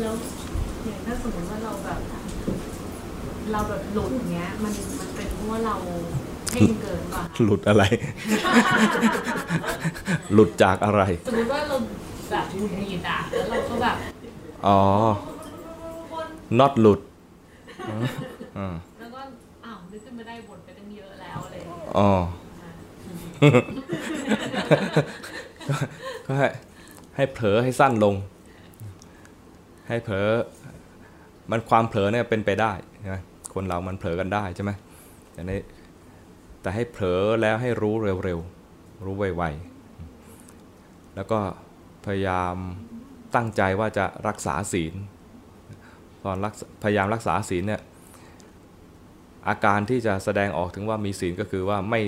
[0.00, 0.14] แล้ว
[0.84, 2.00] อย่างถ้าสมมติว่าเราแบบ
[3.52, 5.76] เราแบบหลุดอย่างเงี้ย มันมันเป็นเพราะว่าเรา
[6.50, 7.82] เพ่งเกินป่ะหลุดอะไร
[10.32, 11.76] หลุดจากอะไร สมมติว่าเรา
[12.30, 13.96] แบบหงุดหงิดอะแล้วเราก็แบบ
[14.66, 14.80] อ๋อ
[16.10, 16.26] คน
[16.58, 17.00] not หลุด
[18.58, 19.20] อืมแล้วก็
[19.64, 22.10] อ้าวนึกขึ้นมาได้บทไปตั้งเยอะแล้วอะไรอย่างเลยอ๋อ
[26.26, 26.48] ก็ให้
[27.16, 28.14] ให้เผลอให้สั้นลง
[29.88, 30.30] ให้เผลอ
[31.50, 33.16] มันความเผลอเนี่ยเป็นไปได้ใช่ไหม
[33.54, 34.70] คนเรามันเผลอกันได้ใช่ไหม
[35.32, 35.50] แต่ใน
[36.60, 41.38] แต่ให้เผลอแล้วให้รู้เร็วๆ รู้ไวๆ แล้วก็
[42.06, 42.54] พยายาม
[43.34, 44.94] ตั้งใจว่าจะรักษาศีล
[46.24, 47.82] ตอนรักพยายามรักษาศีลเนี่ย
[49.48, 52.00] อาการที่จะแสดงออกถึงว่ามีศีลก็คือว่าไม่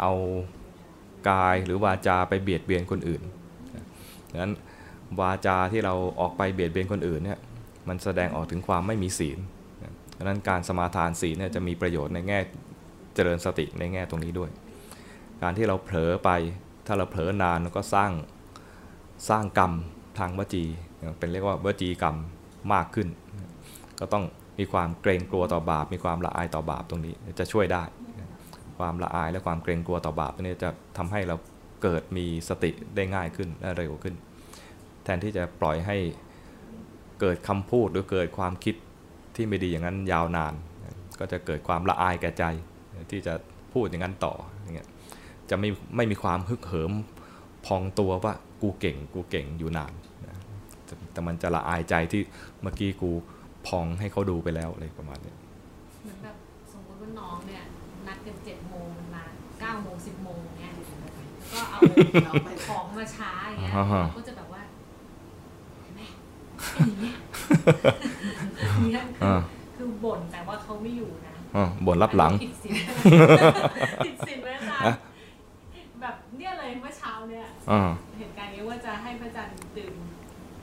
[0.00, 0.12] เอา
[1.30, 3.22] กายหรือวาจาไปเบียดเบียนคนอื่น
[4.30, 4.52] ดังนั้น
[5.20, 7.38] วาจาที่เราออกไปเบียดเบียนคนอื่นเนี่ย
[7.88, 9.38] มันแสดงออกถึงความไม่มีศีล
[10.16, 12.38] ดังนั้นการสมาทานศีลเนี่ยจะมีประโยชน์ในแง่
[13.14, 14.50] เจริญสติในแง่ตรงนี้ด้วย
[15.42, 16.30] การที่เราเผลอไป
[16.86, 18.12] ถ้าเราเผลอนานก็สร้าง
[19.28, 19.72] สร้างกรรม
[20.18, 20.64] ทางวจี
[21.18, 22.16] เป็นเรียกว่าวจีกรรม
[22.72, 23.08] มากขึ้น
[24.00, 24.24] ก็ต้อง
[24.58, 27.84] มีความเกรงกลัวต่อบาป มีความละอายต่อบาปตรงนี้จะช่วยได้
[28.78, 31.36] ความละอายและความเกรงกลัวต่อบาปตรงนี้จะทำให้เรา
[31.82, 34.14] เกิดมีสติได้ง่ายขึ้นและเร็วขึ้น
[35.04, 35.96] แทนที่จะปล่อยให้
[37.20, 38.74] เกิดคำพูดหรือเกิดความคิด
[39.36, 40.54] ที่ไม่ดีอย่างนั้นยาวนาน
[41.18, 42.44] ก็จะเกิดความละอายแก่ใจ
[43.10, 43.34] ที่จะ
[43.72, 44.88] พูดอย่างนั้นต่ออย่างเงี้ย
[45.50, 46.92] จะไม่ไม่มีความฮึกเหิม
[47.66, 49.92] พองตัวว่ากูเก่งกูเก่งอยู่นาน
[50.26, 50.36] นะ
[50.84, 52.22] แต่แต่มันจะละอายใจที่
[52.62, 53.10] เมื่อกี้กู
[53.66, 55.36] พองให้เขาดูไปแล้วอะไรประมาณเนี้ย
[56.02, 56.36] เหมือนแบบ
[56.72, 57.62] สมมติว่าน้องเนี่ย
[58.06, 59.24] นัดกันเจ็ดโมงมันมา
[59.60, 61.10] เก้าโมงสิบโมงเงี้ยแล้ว
[61.52, 61.78] ก็เอา
[62.68, 64.62] ของมาช้าอย่างเงี้ยอ่าฮะเราก็จะแบบว่า
[65.82, 66.02] เห็นไหม
[66.74, 67.16] เป็นอย่างเงี้ย
[68.60, 69.34] อย่างเงี้ยคืออ่า
[69.76, 72.74] คือบ่นแต่ว่าเขาไม่อยู่นะอ่าบ่นรับหลังผิดศีล
[74.06, 74.98] ผิดศีลไหมอาจารอะย์
[76.00, 79.94] แบบเนี่ยเลยเมื่อเช้าเนี่ยอ่าเหตุการณ์นี้ว่าจะให้พระอาจารย์ดื่ม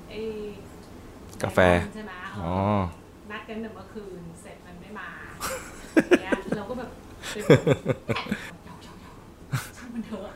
[0.09, 0.19] ไอ้
[1.43, 1.59] กาแฟ
[1.93, 5.09] ใช่ไหมเออ๋ออนัดกันแต่เมื่อคืนเสร็จมันไม่มา
[6.21, 6.89] เนี้ยเราก็แบบ
[7.29, 7.63] ไปบ่น
[8.63, 10.31] เดี๋ยวๆๆช่างมันเถอะ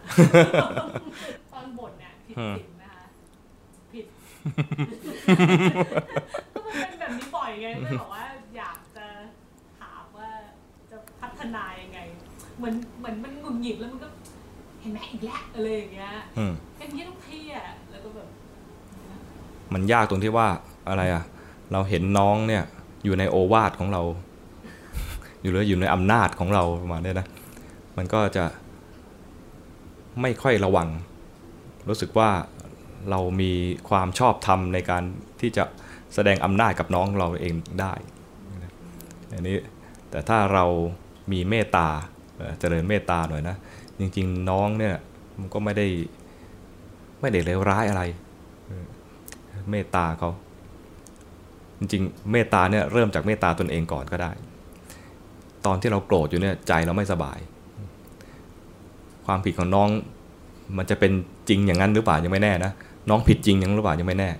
[1.54, 2.75] ตอนบ่นเนี่ยผิดศีลนะคะผิด
[6.56, 8.24] ก็มันเป็นแบบนี้บ่อยไงก็บอกว่า
[8.58, 9.06] อยากจะ
[9.80, 10.30] ถามว่า
[10.92, 12.00] จะพัฒนายังไง
[12.58, 14.08] เหมือนเหมือนมันหงุดหงิดแล้วมันก็
[14.82, 18.28] เห็นไหมอีกแล้วอะไรอย่างเงี้ยอืมเป็นอย่างนี้ทุกที่อะแล้วก็แบบ
[19.74, 20.48] มันยากตรงที่ว่า
[20.90, 21.24] อะไรอะ
[21.72, 22.64] เราเห็นน้องเนี่ย
[23.06, 24.02] อยู่ในโอวาทของเรา
[25.42, 27.28] อยู่เลยอยู่ในอำนาจของเราประมาณเนี้ยนะ
[27.98, 28.46] มันก็จะ
[30.22, 30.88] ไม่ค่อยระวัง
[31.90, 32.30] รู้สึกว่า
[33.10, 33.52] เรามี
[33.90, 35.04] ความชอบธรรมในการ
[35.42, 35.64] ที่จะ
[36.14, 37.94] แสดงอำนาจกับน้องเราเองได้
[39.32, 39.58] อันนี้
[40.10, 40.66] แต่ถ้าเรา
[41.32, 41.88] มีเมตตา
[42.60, 43.56] เจริญเมตตาหน่อยนะ
[44.00, 44.96] จริงๆน้องเนี่ย
[45.40, 45.88] มันก็ไม่ได้
[47.22, 48.04] ไม่ได้เลวร้ายอะไร
[49.72, 50.30] เมตตาเขา
[51.80, 54.32] จริงๆ เมตตาเนี่ยเริ่มจากเมตตาตนเองก่อนก็ได้
[55.66, 57.40] ตอนที่เราโกรธอยู่เนี่ยใจเราไม่สบาย
[59.26, 59.90] ความผิดของน้อง
[60.78, 61.12] มันจะเป็น
[61.50, 62.72] จริงอย่างนั้นหรือเปล่ายังไม่แน่นะ
[63.10, 64.32] น้องผิดจริงย่างหรือเปล่ายังไม่แน่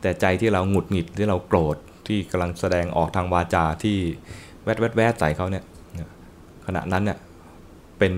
[0.00, 1.76] แต่ใจที่เราหงุดหงิดที่เราโกรธ
[2.06, 3.96] ที่กำลังแสดงออกทางวาจาที่
[4.64, 5.64] แวดแวดแวดใส่เขาเนี่ย
[6.66, 7.18] ขณะนั้นเนี่ย
[7.98, 8.14] เป็น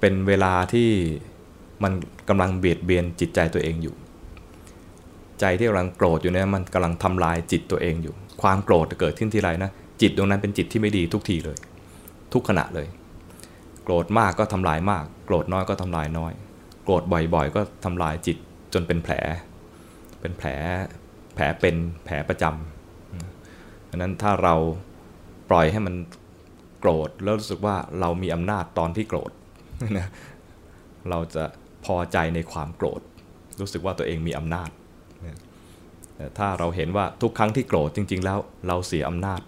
[0.00, 0.88] เป็นเวลาที่
[1.82, 1.92] มัน
[2.28, 3.94] กำลังเบียดเบียนจิตใจตัวเองอยู่
[5.40, 9.70] ใจที่กำลังโกรธอยู่เนี่ยมันกำลังทำลายจิตตัวเองอยู่ ความโกรธเกิดขึ้นทีไรนะ
[10.00, 11.58] จิตดวงนั้นเป็นจิตที่ไม่ดีทุกทีเลย
[12.32, 12.86] ทุกขณะเลย
[13.84, 16.32] โกรธมากก็ทำลายมาก โกรธน้อยก็ทำลายน้อย
[16.90, 18.36] รธบ่อยๆ ก็ทำลายจิต
[18.72, 19.14] จนเป็นแผล
[20.20, 20.48] เป็นแผล
[21.34, 24.54] แผลเป็นแผลประจำดังนั้นถ้าเรา
[25.50, 25.94] ปล่อยให้มัน
[26.80, 29.32] โกรธแล้วรู้สึกว่าเรามีอำนาจตอนที่โกรธ
[29.98, 30.08] นะ
[31.10, 31.44] เราจะ
[31.84, 33.00] พอใจในความโกรธ
[33.60, 34.70] รู้สึกว่าตัวเองมีอำนาจ
[35.26, 35.38] นะ
[36.16, 38.38] แต่ถ้าเราเห็นว่าทุกครั้งที่โกรธจริง ๆ แล้ว
[38.68, 39.40] เราเสียอำนาจ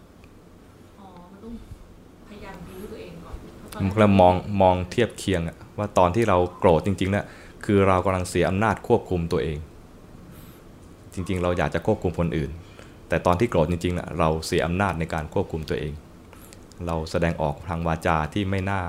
[1.00, 1.54] อ๋อมันต้อง
[2.28, 7.26] พยายามดูตัวเองก่อนเพราะตอนมันนั้นก็เลยมองมองเทียบเคียงอะว่าตอนที่เราโกรธจริงๆเนี่ย
[7.64, 9.58] คือเรากำลังเสียอำนาจควบคุมตัวเอง
[11.14, 12.50] จริงๆ เราอยากจะควบคุมคนอื่น
[13.08, 15.92] แต่ตอนที่โกรธจริงๆน่ะเราเสียอำนาจในการควบคุมตัวเอง
[16.86, 18.82] เราแสดงออกทางวาจาที่ไม่น่า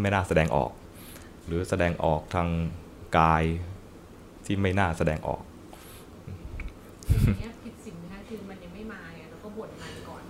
[0.00, 0.70] ไม่น่าแสดงออก
[1.46, 2.48] หรือแสดงออกทาง
[3.18, 3.42] กาย
[4.46, 5.42] ที่ไม่น่าแสดงออก
[7.40, 10.22] เงี้ยผิดสิ่งนะคะคือมันยังไม่มาไงเราก็บ่นมันก่อน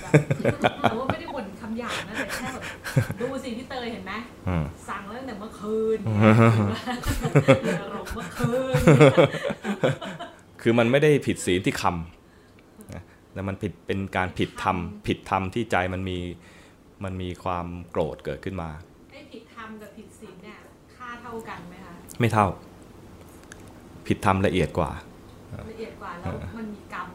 [0.00, 0.12] แบบ
[0.80, 2.48] แต่ว่าไม่ได้บ่นคำหยาบนะแต่แค่
[3.20, 4.12] ดูสิพี่เตยเห็นไหม
[4.48, 5.98] อืมสั่งแล้วตั้งแต่เมื่อคืน
[7.82, 8.74] อารมณ์เมื่อคืน
[10.60, 13.02] คือมันไม่ได้ผิดศีลที่คำนะ
[13.32, 14.76] แต่มันผิดเป็นการผิดธรรม
[15.06, 16.18] ผิดธรรมที่ใจมันมี
[17.04, 18.70] มันมีความโกรธเกิดขึ้นมา
[19.12, 20.56] ไอ้ผิดธรรมกับผิดศีลเนี่ย
[20.96, 22.46] ค่าเท่ากันไหมคะไม่เท่า
[24.06, 24.90] ผิดธรรมละเอียดกว่า
[25.70, 27.08] ละเอียดกว่าแล้วมันมีกรรม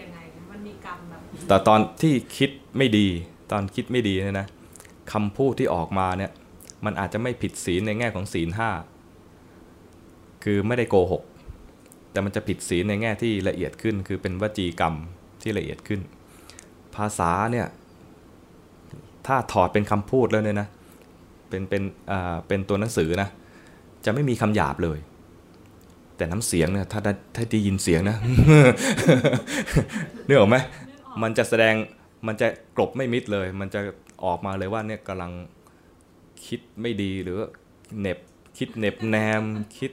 [0.00, 3.06] ยังไงนะมันมีกรรมแบบแต่ตอนที่คิดไม่ดี
[3.52, 4.46] ตอนคิดไม่ดีเนี่ยนะ
[5.12, 6.32] คำพูดที่ออกมาเนี่ย
[6.84, 8.70] มันอาจจะไม่ผิดศีลในแง่ของศีลห้า
[10.44, 11.22] คือไม่ได้โกหก
[12.12, 14.94] แต่มันจะผิดศีลในแง่ที่ละเอียดขึ้น คือเป็นวจีกรรม
[15.42, 16.00] ที่ละเอียดขึ้น
[16.96, 17.66] ภาษาเนี่ย
[19.26, 20.68] ถ้าถอดเป็นคำพูดแล้วเนี่ยนะ
[21.48, 23.28] เป็นเป็นอ่าเป็นตัวหนังสือนะ
[24.04, 24.98] จะไม่มีคำหยาบเลย
[26.16, 28.16] แต่น้ำเสียงเนี่ยถ้าได้ถ้าได้ยินเสียงนะ
[30.26, 30.56] นึกออกไหม
[31.22, 31.74] มันจะแสดง
[32.26, 33.80] มันจะกลบไม่มิดเลย มันจะ
[34.24, 35.32] ออกมาเลยว่าเนี่ยกำลัง
[36.46, 37.38] คิดไม่ดีหรือ
[37.98, 38.18] เหน็บ
[38.58, 39.42] คิดเหน็บแนม
[39.78, 39.92] คิด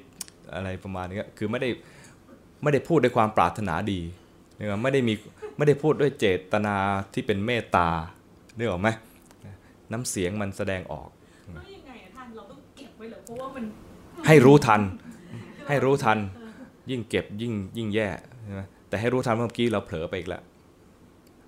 [0.53, 1.69] อะไรประมาณนี้คือไม่ได้
[2.61, 3.99] ไม่ได้พูดด้วยความปรารถนาดี
[4.57, 5.13] นะครับไม่ได้มี
[5.57, 6.75] ไม่ได้พูดด้วยเจตนา
[7.13, 7.87] ที่เป็นเมตตา
[8.57, 8.89] นึกออกไหม
[9.91, 11.09] น้ำเสียงมันแสดงออก
[11.53, 13.65] แล้วยังไงอะท่านเราต้องเก็บไว้เหรอเพราะว่ามัน
[14.27, 14.81] ให้รู้ทัน
[15.67, 16.19] ให้รู้ทัน
[16.89, 18.07] ยิ่งเก็บยิ่งยิ่งแย่
[18.43, 20.43] ใช่ไหมแต่ให้รู้ทันว่าเมื่อกี้เราเผลอไปอีกแล้ว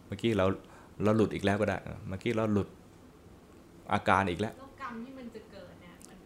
[0.07, 0.45] เมื่อกี้เรา
[1.03, 1.77] เราหลุดอีกแล้วก็ได้
[2.09, 2.67] เมื่อกี้เราหลุด
[3.93, 6.17] อาการอีกแล้วแล้วกรรมที่มันจะเกิดเนี่ยมัน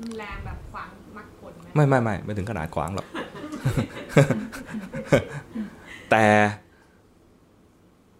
[0.00, 3.06] มันแรงแบบขวางมรรคผลไหมไม่ไม่ไม่ไม่ถึงขนาดขวางหรอก
[6.10, 6.24] แต่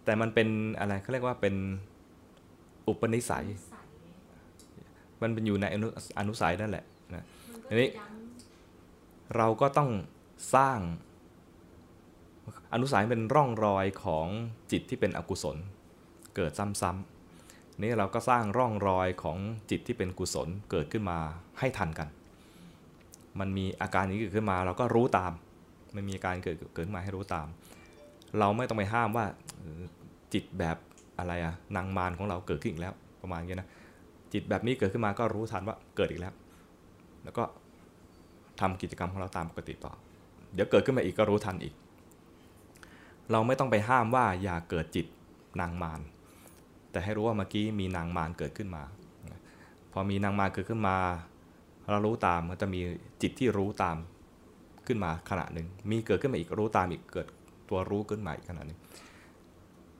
[0.05, 0.49] แต่มันเป็น
[0.79, 1.55] อะไรเขาเรียกว่าเป็น
[2.89, 3.81] อุปนิสัยใส่
[5.23, 6.85] มันเป็นอยู่ในอนุอนุสัยนั่นแหละ
[7.15, 8.05] นะมันก็อันนี้ย้
[9.37, 9.91] เราก็ต้อง
[10.55, 10.79] สร้าง
[12.75, 14.27] อนุสัยเป็นร่องรอยของ
[14.73, 15.57] จิตที่เป็นอกุศล
[16.37, 19.39] เกิดซ้ำๆนี่เราก็สร้างร่องรอยของ
[19.71, 21.19] จิตที่เป็นกุศลเกิดขึ้นมา
[21.59, 22.09] ให้ทันกัน
[23.41, 25.33] มันมีอาการนี้เกิดขึ้นมาเราก็รู้ตาม
[25.95, 27.47] มันมีอาการเกิดเกิดขึ้นมาให้รู้ตาม
[28.39, 29.25] เราไม่ต้องไปห้ามว่า
[30.33, 30.77] จิตแบบ
[31.19, 33.69] อะไรอะนางมารของเราเกิดขึ้นอีกแล้วประมาณนี้นะ
[34.33, 36.35] จิตแบบนี้เกิดขึ้นมาก็รู้ทันว่าเกิดอีกแล้ว
[37.25, 37.45] แล้วก็
[38.61, 39.93] ทำกิจกรรมของเราตามปกติต่อ
[40.55, 41.75] เดี๋ยวเกิดขึ้นมาอีกก็รู้ทันอีก
[43.31, 45.07] เราไม่ต้องไปห้ามว่าอย่าเกิดจิต
[45.61, 46.01] นางมาร
[46.91, 48.83] แต่ให้รู้ว่าเมื่อกี้มีนางมารเกิดขึ้นมา
[49.93, 50.97] พอมีนางมารเกิดขึ้นมา
[51.91, 52.81] เรารู้ตามก็จะมี
[53.23, 53.97] จิตที่รู้ตาม
[54.87, 57.27] ขึ้นมาขณะหนึ่ง มีเกิดขึ้นมาอีกรู้ตามอีกเกิด
[57.69, 58.79] ตัวรู้ขึ้นมาอีกขณะหนึ่ง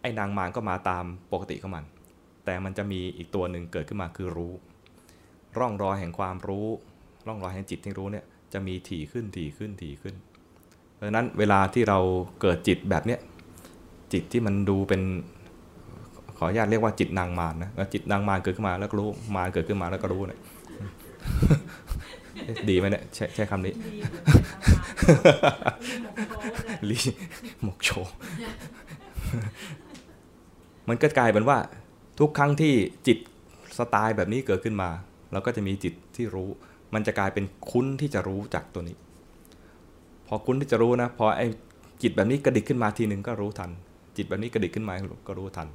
[0.01, 1.85] ไอ้นางมารก็มาตามปกติของมัน
[2.45, 4.53] แต่มันจะมีอีกตัวหนึ่งเกิดขึ้นมาคือรู้
[5.59, 6.69] ร่องรอยแห่งความรู้
[7.27, 10.15] ร่องรอยแห่งจิตที่รู้เนี่ยจะมีถี่ขึ้นถี่ขึ้นถี่ขึ้น
[11.05, 11.99] ราะฉะนั้นเวลาที่เรา
[12.41, 13.21] เกิดจิตแบบเนี้ย
[14.13, 15.03] จิตที่มันดูเป็น
[16.37, 20.41] ขออนุญาตเรียกว่าจิตนางมารนะแล้วจิตนางมารเกิดขึ้นมาแล้วก็รู้มารเกิดขึ้นมาแล้วก็รู้เนี่ย
[22.45, 24.23] เอ๊ะดีไหมเนี่ยใช้ใช้คำนี้ำดีเหมือนกัน
[26.91, 26.99] ลี
[27.63, 28.13] หมกโชว์
[30.89, 31.59] มันก็กลายเป็นว่า
[32.21, 32.75] ทุกครั้งที่
[33.07, 33.19] จิต
[33.79, 34.91] สไตล์แบบนี้เกิดขึ้นมา
[35.33, 36.49] เราก็จะมีจิตที่รู้
[36.95, 38.97] มันจะกลายเป็นคุ้นที่จะรู้จากตัวนี้
[40.29, 41.47] พอคุ้นที่จะรู้นะ พอไอ้
[42.03, 43.71] จิตแบบนี้กระดิกขึ้นมาทีหนึ่งก็รู้ทัน
[44.17, 44.95] จิตแบบนี้กระดิกขึ้นมา
[45.29, 45.69] ก็รู้ทัน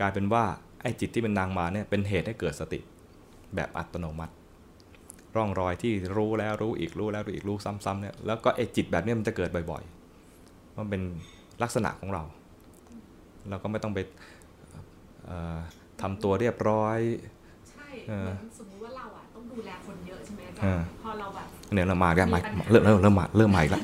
[0.00, 0.44] กลายเป็นว่า
[0.82, 2.80] ไอ้จิตที่เป็นนางมารเนี่ยเป็นเหตุให้เกิดสติ
[3.54, 4.32] แบบอัตโนมัติ
[5.36, 11.02] ร่องรอยที่รู้แล้วรู้อีกรู้แล้วรู้อีกรู้ซ้ำๆเนี่ยแล้วก็ไอ้จิตแบบนี้มันจะเกิดบ่อยๆมันเป็น
[11.62, 12.22] ลักษณะของเรา
[13.48, 13.98] เราก็ไม่ต้องไป
[15.24, 15.58] เอ่อ
[16.02, 16.98] ทำตัวเรียบร้อย
[17.70, 23.82] ใช่เอเหอมือนสมมุติว่าเราอะต้องดูแลคนเยอะใช่ไหมอาจารเออย์พอเราแบบ เนี่ยเรามากันมาเริ่มเริ่มเริ่มมาเริ่มมาอีกแล้ว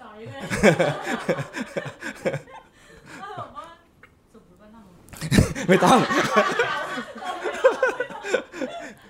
[0.00, 0.40] จ่อยเลย
[3.20, 3.66] ก็แบบว่า
[4.32, 4.82] สมมติว่าเรา
[5.68, 5.98] ไม่ต้อง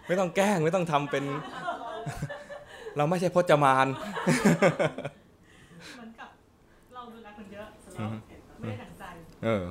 [0.06, 1.24] ไม่ต้องแกล้งไม่ต้องทำเป็น
[2.96, 3.86] เราไม่ใช่พจมาน
[5.94, 6.28] เหมือนกับ
[6.94, 8.31] เราดูแลคนเยอะเสร็จแล้วไม่ได้ดั่งใจ
[9.44, 9.64] เออ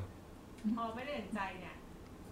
[0.75, 1.75] พอไม่ได้ดั่งใจเนี่ย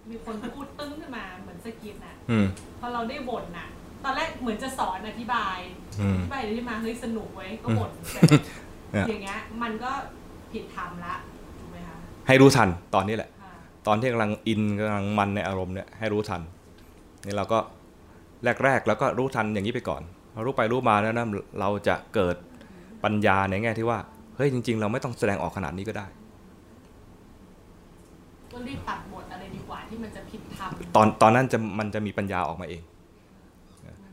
[0.09, 2.45] มีคนพูดตึ้งขึ้นมาเหมือนสะกิดน่ะอืม
[2.79, 3.67] พอเราได้บ่นน่ะ
[4.03, 5.57] ตอนแรกเหมือนจะสอนอธิบาย
[6.01, 8.21] อืม อธิบายที่มาเฮ้ยสนุกไว้ยก็บ่นแต่
[8.91, 9.91] เนี่ย อย่างเงี้ย มันก็
[10.51, 11.15] ผิดธรรมละ
[11.59, 13.51] ถูกไหมคะให้รู้ทันตอนนี้แหละค่ะ
[13.87, 16.41] ตอนที่กำลังอินกำลังมันในอารมณ์เนี่ยให้รู้ทัน
[17.25, 17.59] นี่เราก็
[18.63, 20.01] แรกๆแล้วก็รู้ทันอย่างนี้ไปก่อน
[20.33, 21.25] พอรู้ไปรู้มาแล้วนะ
[21.59, 22.35] เราจะเกิด
[23.03, 23.99] ปัญญาในแง่ที่ว่า
[24.35, 26.07] เฮ้ยจริง ๆ เราไม่ต้องแสดงออกขนาดนี้ก็ได้
[28.53, 32.81] ก็รีบตัดบทอะไรดีกว่าที่มันจะผิดธรรมตอนตอนนั้นจะมันจะมีปัญญาออกมาเอง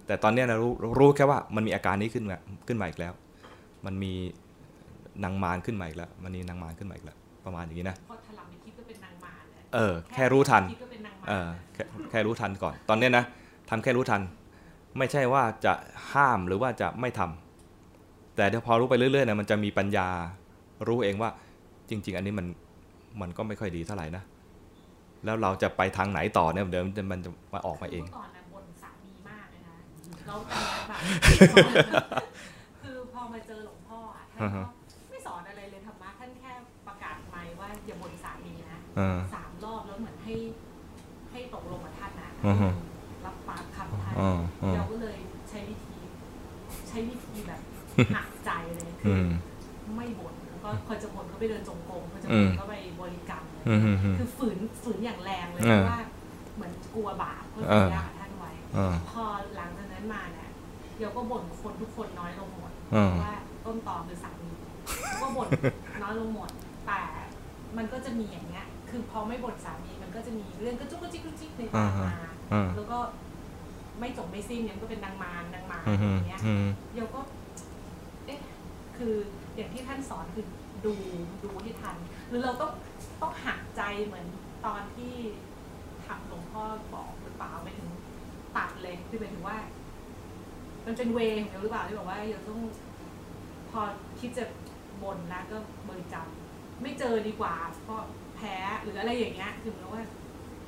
[0.07, 2.37] แต่ตอนเนี้ยนะรู้รู้แค่ว่ามันมีอาการนี้ขึ้นมา
[2.69, 3.12] ขึ้นมาอีกแล้ว
[3.87, 4.12] มันมี
[5.25, 13.25] นางมารขึ้นมาอีกแล้ว มันมีนางมารขึ้นมาอีกแล้วประมาณอย่างนี้นะพอถลำในคลิปก็เป็นนางมารเลยเออแค่รู้ทันคิดว่าเป็นนางมารเออแค่แค่รู้ทันก่อน ตอนเนี้ยนะ
[13.71, 14.23] ทำแค่รู้ทัน
[14.99, 15.73] ไม่ใช่ว่าจะ
[16.12, 20.09] ห้ามหรือว่าจะไม่ทำแต่เดี๋ยวพอรู้ไปเรื่อยๆนะมันจะมีปัญญา
[20.88, 21.31] รู้เองว่า
[21.90, 22.47] จริง ๆ อันนี้มัน
[23.21, 24.23] มันก็ไม่ค่อยดีเท่าไหร่นะ
[25.25, 29.77] แล้วเราจะไปทางไหนต่อเนี่ยเดี๋ยวมันจะมาออกมาเองมื่ก่อนนะบ่นสามีมากเลยนะ
[30.27, 30.59] แล้วแต่
[30.89, 31.01] แบบ
[32.83, 34.65] คือพอมาเจอหลวงพ่ออะท่านอือก็ฮะ
[35.11, 36.53] ไม่สอนอะไรเลยธรรมะท่านแค่
[36.87, 40.35] ประกาศไมค์ว่าอย่าบ่นสามีนะเออสามรอบแล้วเหมือนให้
[41.31, 42.69] ให้ตกลงกับท่านนะอือฮึ
[43.25, 45.19] รับปากคำท่านอืมอืมเราก็เลย
[45.49, 45.97] ใช้วิธี
[46.89, 47.61] ใช้วิธีแบบ
[48.15, 49.29] หักใจเลยอืคือม
[49.97, 52.75] ไม่บ่นแล้วก็พอจะบ่นก็ไปเดินจงกรมพอจะอืบ่นมก็ไป
[54.19, 56.01] คือฝืนฝืนอย่างแรงเลยเอเพอราะว่า
[56.55, 59.25] เหมือนกลัวบาปก็เอสัอญญากับท่านไว้เออพอ
[59.57, 60.51] หลังจากนั้นมาเนี่ย
[60.97, 64.51] เดี๋ยวก็บ่นคนทุกคนน้อยลงหมดเออเพราะว่าต้นตอคือสามี
[65.03, 65.49] แล้วก็บ่น
[66.03, 66.51] น้อยลงหมด
[66.87, 67.01] แต่
[67.77, 72.15] มันก็จะมีอย่างเงี้ย คือพอไม่บ่นสามีมันก็จะมีเรื่องกระจุกกระจิกกระจิกในตามมา
[72.53, 72.99] อืมแล้วก็
[74.01, 77.21] ไม่จบไม่สิ้นเนี่ยมันก็เป็นนางมารนางมารอืมออืมย่างเงี้ยอืมเดี๋ยวก็
[78.27, 78.41] เอ๊ะ
[78.97, 79.15] คือ
[79.57, 80.45] อย่างที่ท่านสอนคือ
[80.85, 80.95] ดู
[81.45, 81.97] ดูให้ทัน
[82.29, 82.71] หรือเราต้อง
[83.21, 84.27] ต้องหักใจเหมือน
[84.67, 85.15] ตอนที่
[86.07, 86.63] ทำหลวงพ่อ
[86.95, 87.89] บอกหรือเปล่าไปถึง
[88.57, 89.59] ตัดเลยคือหมายถึงว่า
[90.87, 92.61] มันเป็นเวของเราหรือเปล่าที่บอกว่าเราต้อง
[93.71, 93.81] พอ
[94.21, 94.45] คิดจะ
[95.03, 95.57] บ่นแล้วก็
[95.89, 98.03] บริจำไม่เจอดีกว่า เพราะ
[98.37, 100.05] แพ้หรืออะไรอย่างเงี้ยคือเหมือนกับว่า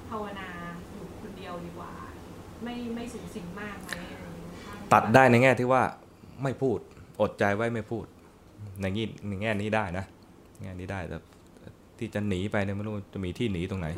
[0.09, 0.49] ภาวนา
[0.93, 1.93] อยู่คนเดียวดีกว่า
[2.62, 3.90] ไม่ไม่สูงสิงมากไหม
[4.93, 5.83] ตัดได้ในแง่ที่ว่า
[6.43, 6.78] ไม่พูด
[7.21, 8.05] อดใจไว้ไม่พูด
[8.81, 10.05] ในงี้ในแง่นี้ได้นะ
[10.62, 11.19] แง่นี้ได้แต่
[11.99, 13.88] ที่จะหนีไปเนี่ยไม่รู้จะมีที่หนีตรงไหน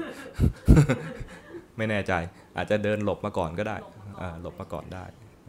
[1.77, 2.13] ไม่แน่ใจ
[2.57, 3.77] อาจจะเดินหลบมาก่อนก็ได้
[4.21, 5.05] อ่าหลบมาก่อนได้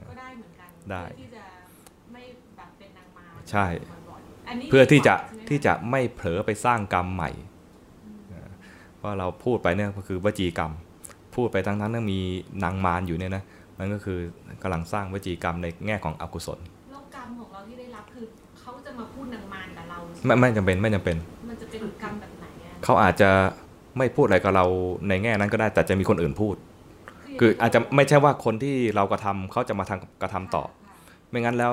[0.10, 1.44] ก็ได้เหมือนกันได้เพื่อที่จะ
[2.14, 2.24] ไม่
[2.58, 3.66] แบบเป็นนางมารใช่
[4.10, 7.32] บ่อยๆอันนี้เพื่อที่จะใช่ไหมคที่จะไม่เผลอไปสร้างกรรมใหม่
[8.98, 10.72] เพราะเราพูดไปเนี่ยก็คือวจีกรรม
[11.36, 12.20] พูดไปทั้งนั้นมี
[12.64, 13.44] นางมารอยู่เนี่ยนะ
[13.78, 14.20] มันก็คือ
[14.64, 16.60] กำลังสร้างวจีกรรมในแง่ของอกุศล
[16.92, 18.26] แล้วกรรมของเราที่ได้รับคือ
[18.60, 21.18] เขาจะมาพูดนางมารกับเรา ไม่ไม่จำเป็นไม่จำเป็น
[21.50, 22.31] มันจะเป็นกรรมแบบไหนอะ
[22.84, 23.30] เขาอาจจะ
[23.98, 24.66] ไม่พูดอะไรกับเรา
[25.08, 26.56] ในแง่นั้นก็ได้ แต่จะมีคนอื่นพูด
[27.40, 30.96] คืออาจจะไม่ใช่ว่าคนที่เรากระทำเขาจะมาทำกระทำต่อค่ะ
[31.30, 31.72] ไม่งั้นแล้ว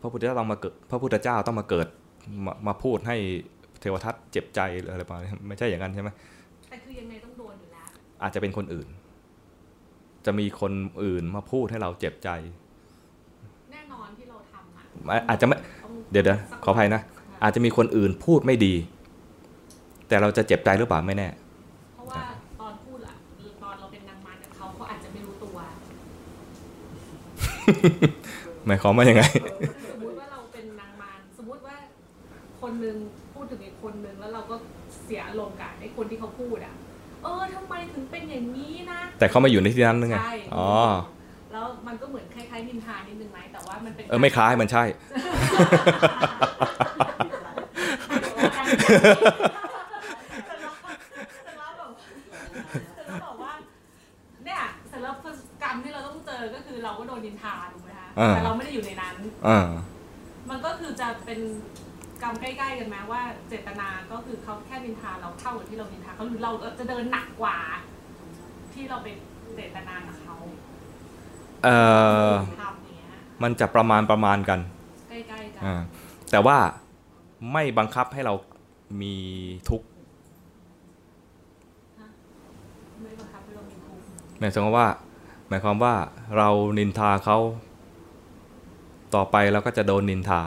[0.00, 1.86] พระพุทธเจ้าต้องมาเกิดพระพุทธเจ้าต้องมาเกิด
[2.44, 3.16] มามาพูดให้
[3.80, 6.10] เทวทัตเจ็บใจหรืออะไรประมาณนี้ไม่ใช่อย่างนั้นใช่ไหม
[6.70, 7.86] แต่คือยังไงต้องโดนอยู่แล้ว
[8.22, 8.88] อาจจะเป็นคนอื่น
[10.26, 10.72] จะมีคน
[11.04, 12.28] อื่นมาพูดให้เราเจ็บใจ
[13.72, 17.00] แน่นอนที่เราทำอะไม่อาจจะไม่ต้องเดี๋ยวเดี๋ยวขออภัยนะ
[17.42, 18.74] อาจจะมีคนอื่นพูดไม่ดี
[20.08, 21.28] แต่เราจะเจ็บใจหรือเปล่าไม่แน่
[21.94, 22.22] เพราะว่า
[22.60, 23.14] ตอนพูดอะ
[23.62, 25.56] ตอนเราเป็นนางมารกับเขาเขาอาจจะไม่รู้ตัว
[28.66, 29.22] หมายความว่ายังไง
[29.92, 31.76] สมมุติว่าเราเป็นนางมารสมมุติว่า
[32.60, 32.96] คนหนึ่ง
[33.34, 34.54] พูดถึงอีกคนหนึ่งแล้วเราก็
[35.04, 36.74] เสียอารมณ์กับไอ้คนที่เขาพูดอะ
[37.22, 40.70] เออทำไมถึงเป็นอย่างนี้นะ แต่เขามาอยู่ในที่นั้นนึงไง ใช่อ๋อ
[41.52, 44.84] แล้วมันก็เหมือนคล้ายๆนินทานิดนึงไหมแต่ว่ามันเป็นเออไม่คล้ายมันใช่
[48.90, 49.73] เส
[57.06, 59.16] โดนนินทาถูกไหมคะอ่าแต่เราไม่ได้อยู่ในนั้น
[59.48, 59.68] อ่า
[60.50, 61.40] มันก็คือจะเป็น
[62.22, 67.58] กรรมใกล้ๆกันไหมว่าเจตนาก็คือเขาแค่นินทาเราเท่ากับที่เรานินทาเขาหรือเราจะเดินหนักกว่า
[68.72, 69.16] ที่เราเป็น
[69.56, 70.36] เจตนากับเขา
[71.64, 71.76] เอ่
[72.30, 72.32] อ
[72.62, 73.08] ทำอย่างเงี้ย
[73.42, 74.60] มันจะประมาณประมาณกัน
[75.08, 75.74] ใกล้ๆกันอ่า
[76.30, 76.58] แต่ว่า
[77.52, 78.34] ไม่บังคับให้เรา
[79.02, 79.16] มี
[79.68, 79.86] ทุกข์
[83.02, 84.02] ไม่บังคับให้เรามีทุกข์
[84.38, 84.86] หมายความว่า
[85.48, 85.94] หมายความว่า
[86.36, 86.48] เรา
[86.78, 87.38] นินทาเขา
[89.14, 90.42] ต่อไปเราก็จะโดนนินทา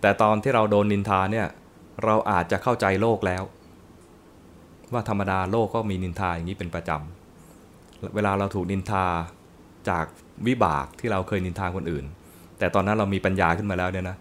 [0.00, 1.46] แต่ตอนที่เราโดนนินทาเนี่ย
[2.04, 3.42] เราอาจจะเข้าใจโลกแล้ว
[4.92, 9.04] ว่าธรรมดาโลกก็มีนินทาอย่างนี้เป็นประจำเวลาเราถูกนินทา
[9.88, 10.04] จาก
[10.46, 12.04] วิบากที่เราเคยนินทาคนอื่น
[12.58, 14.16] แต่ตอนนั้นเรามีปัญญาขึ้นมาแล้วเนี่ยนะ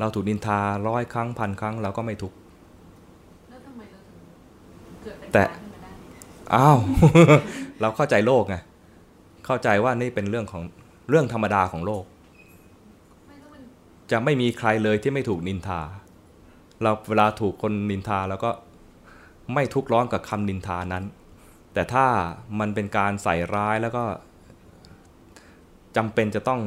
[0.00, 2.36] เราถูกนินทาร้อยครั้งพันครั้งเราก็ไม่ทุกข์
[3.50, 4.18] แล้วทำไมเราถึง
[5.02, 5.90] เกิดเป็นแต่ขึ้นมาได้
[6.54, 6.78] อ้าว
[7.80, 8.56] เราเข้าใจโลกไง
[9.44, 10.62] เข้าใจว่านี่เป็นเรื่องของ
[11.10, 12.04] เรื่องธรรมดาของโลก
[13.26, 13.62] ไม่ก็มัน
[14.10, 15.80] จะไม่มีใครเลยที่ไม่ถูกนินทา
[16.82, 18.50] เราเวลาถูกคนนินทาแล้วก็
[19.54, 21.04] ไม่ทุกข์ร้อนกับคำนินทานั้น
[21.74, 22.06] แต่ถ้า
[22.60, 24.04] มันเป็นการใส่ร้ายแล้วก็
[25.96, 26.60] จำเป็นจะต้อง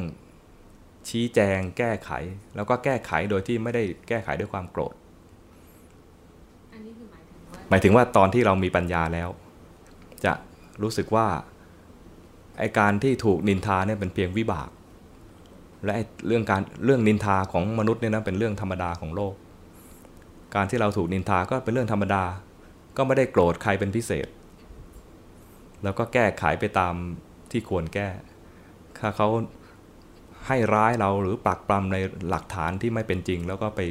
[1.09, 2.11] ชี้แจงแก้ไข
[2.55, 4.93] แล้วก็แก้ไขโดยที่ไม่ได้แก้ไขด้วยความโกรธ
[6.73, 9.29] อันนี้คือหมายถึงว่าหมายถึงว่าตอนที่เรามีปัญญาแล้ว
[10.25, 10.33] จะ
[10.83, 11.27] รู้สึกว่า
[12.59, 14.69] ไอการที่ถูกนินทาเนี่ยเป็นเพียงวิบาก
[15.83, 19.33] และไอเรื่องการเรื่องนินทาของมนุษย์เนี่ยนะเป็นเรื่องธรรมดาของโลก
[20.55, 22.23] การที่เราถูกนินทาก็เป็นเรื่องธรรมดา
[22.97, 24.27] ก็ไม่ได้โกรธใครเป็นพิเศษ
[25.83, 26.93] แล้วก็แก้ไขไปตาม
[27.51, 28.09] ที่ควรแก้
[28.99, 29.27] ถ้าเขา
[30.47, 31.97] ให้ร้ายเราหรือปักปลำใน
[32.29, 33.81] หลักฐานที่ไม่เป็นจริง แล้วก็ไป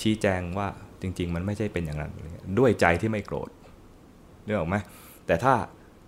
[0.00, 0.68] ชี้แจงว่า
[1.02, 2.12] จริง ๆ มันไม่ใช่เป็นอย่างนั้น
[2.58, 3.48] ด้วยใจที่ไม่โกรธ
[4.44, 4.76] เรื่องออกไหม
[5.26, 5.54] แต่ถ้า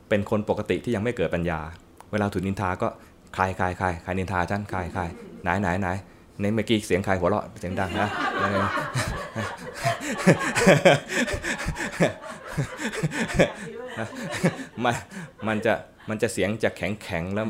[0.08, 1.60] เป็นคนปกติที่ยังไม่เกิดปัญญา
[2.10, 2.88] เวลาถูกนินทาก็
[3.34, 5.02] ใครใครใครใครนินทาฉันใครใคร
[5.42, 5.88] ไหนไหนไหน
[6.40, 8.08] ในเมื่อกี้เสียงใครหัวเราะเสียงดังนะ
[14.84, 14.94] มัน
[15.46, 15.74] มันจะ
[16.08, 17.46] มันจะเสียงจะแข็งแข็งแล้ว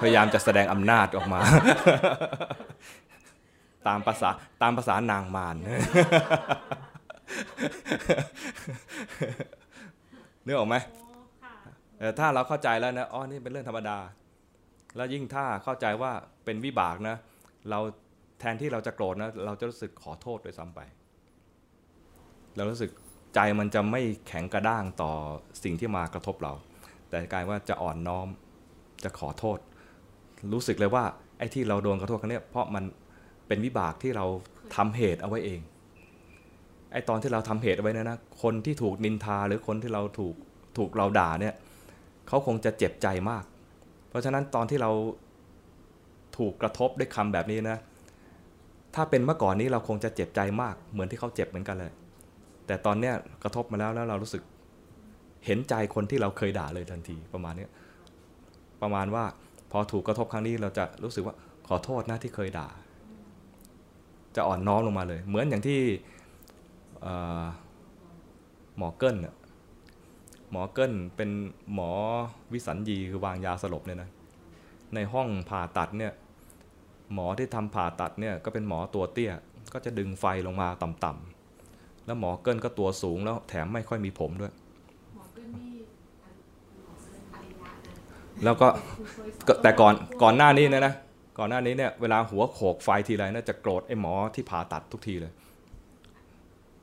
[0.00, 1.40] พยายามจะแสดงอำนาจออกมา
[3.86, 4.28] ตามภาษา
[4.62, 10.76] ตามภาษานางมารเนึกอออกไหม
[12.18, 13.98] ถ้าเราเข้าใจแล้วนะอ๋อนี่เป็นเรื่องธรรมดา
[14.96, 16.12] แล้วยิ่งถ้าเข้าใจว่า
[16.44, 17.16] เป็นวิบากนะ
[17.70, 17.78] เรา
[18.40, 20.80] แทนที่เราจะโกรธนะ เราจะรู้สึกขอโทษด้วยซ้ำไป
[22.56, 22.90] เรารู้สึก
[23.34, 25.12] ใจมันจะไม่แข็งกระด้างต่อ
[25.64, 26.52] สิ่งที่มากระทบเรา
[27.08, 28.28] แต่กลายว่าจะอ่อนน้อม
[29.04, 29.58] จะขอโทษ
[30.52, 31.04] รู้สึกเลยว่า
[31.38, 32.84] ไอ้ที่เราโดนกระทบครั้งเนี้ยเพราะมัน
[33.48, 34.26] เป็นวิบากที่เรา
[34.76, 35.60] ทำเหตุเอาไว้เอง
[36.92, 40.34] ไอ้ตอนที่เราทำเหตุเอาไว้นะนะคนที่ถูกนินทาหรือคนที่เราถูก
[40.78, 41.54] ถูกเราด่าเนี่ย
[42.28, 43.44] เขาคงจะเจ็บใจมาก
[44.08, 44.90] เพราะฉะนั้นตอนที่เรา
[46.38, 47.78] ถูกกระทบด้วยคำแบบนี้นะ
[48.94, 51.92] ถ้าเป็นเมื่อก่อนนี้เราคงจะเจ็บใจมาก เหมือนที่เขาเจ็บเหมือนกันเลย
[52.66, 54.42] แต่ตอนเนี้ยกระทบมาแล้วแล้วเรารู้สึก
[55.46, 57.70] เห็นใจคนที่เราเคยด่าเลยทันทีประมาณเนี้ย
[58.82, 59.24] ประมาณว่า
[59.70, 61.34] พอถูกกระทบครั้งนี้เราจะรู้สึกว่า
[61.68, 62.68] ขอโทษนะที่เคยด่า
[64.36, 65.80] จะอ่อนน้อมลงมาเลย เหมือนอย่างที่
[68.76, 69.34] หมอเกิ้ลน่ะ
[70.54, 71.30] หมอเกิ้ลเป็น
[71.74, 71.90] หมอ
[72.52, 74.10] วิสัญญีคือวางยาสลบเนี่ยนะ
[74.94, 76.12] ในห้องผ่าตัดเนี่ย
[77.14, 79.32] หมอที่ทำผ่าตัดเนี่ยก็เป็นหมอตัวเตี้ย
[79.72, 84.52] ก็จะดึงไฟลงมาต่ำๆแล้วหมอเกิ้ลก็ตัวสูงแล้วแถมไม่ค่อยมีผมด้วย
[85.14, 85.72] หมอเกิ้ลนี่
[86.84, 88.68] หมอเกิ้ลปริญญานะแล้วก็
[88.98, 90.94] ผู้ช่วยสก็แต่ก่อนก่อนหน้านี้เนยนะ
[91.38, 95.32] ก่อนหน้านี้เนี่ยเวลาหัวโขกไฟทีไรนะจะโกรธไอ้หมอที่ผ่าตัดทุกทีเลย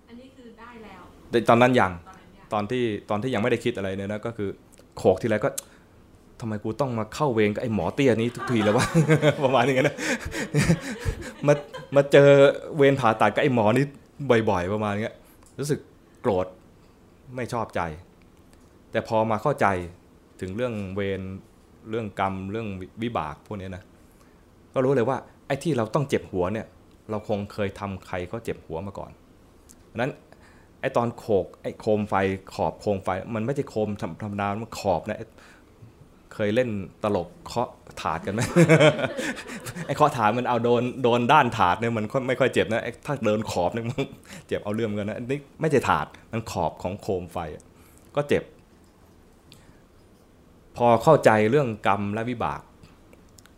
[0.08, 1.92] อันนี้คือได้แล้วแต่ตอนนั้นยัง
[2.54, 4.50] ตอนนั้นเนี่ยตอนที่ตอนที่ยังไม่ได้คิดอะไรเนี่ยนะก็คือ
[4.98, 5.50] โขกทีไรก็
[6.40, 8.86] ทำไมกูต้องมาเข้าเวรกับไอ้หมอเตี้ยนี้ทุกทีแล้ววะ
[9.44, 9.96] ประมาณนี้นะ
[11.48, 11.54] มา
[11.96, 12.30] มาเจอ
[12.78, 13.86] เวรผ่าตัดกับไอ้หมอนี่
[14.50, 15.16] บ่อย ๆ ประมาณเนี้ย
[15.60, 15.80] รู้สึก
[16.22, 16.48] โกรธ
[17.36, 17.82] ไม่ชอบใจ
[18.92, 19.68] แต่พอมาเข้าใจ
[20.42, 21.22] ถึงเรื่องเวร
[21.90, 22.68] เรื่องกรรมเรื่อง
[23.02, 23.84] วิบากพวกนี้นะ
[24.74, 26.68] ก็รู้เลยว่าไอ้ที่เราต้องเจ็บหัวเนี่ย
[27.10, 29.12] เราคงเคยทำใครเขาเจ็บหัวมาก่อน
[29.88, 30.12] เพราะฉะนั้น
[30.82, 32.16] ไอตอนโขกไอโคมไฟ
[32.54, 35.20] ขอบโคมไฟ มันไม่ใช่โคมธรรมดา มันขอบนะ
[36.34, 36.70] เคยเล่น
[37.04, 37.70] ตลกเคาะ
[38.02, 38.42] ถาดกันไหม
[39.86, 44.06] ไอเคาะถาดมันเอาโดนโดนด้านถาดเนี่ยมันไม่ค่อยเจ็บนะไอถ้าเดินขอบเนี่ยมัน
[44.48, 47.38] เจ็บเอาเรื่องเหมือนกันนะนี่ไม่ใช่ถาดมันขอบของโคมไฟ
[48.16, 48.44] ก็เจ็บ
[50.78, 52.62] พอเข้าใจเรื่องกรรมและวิบาก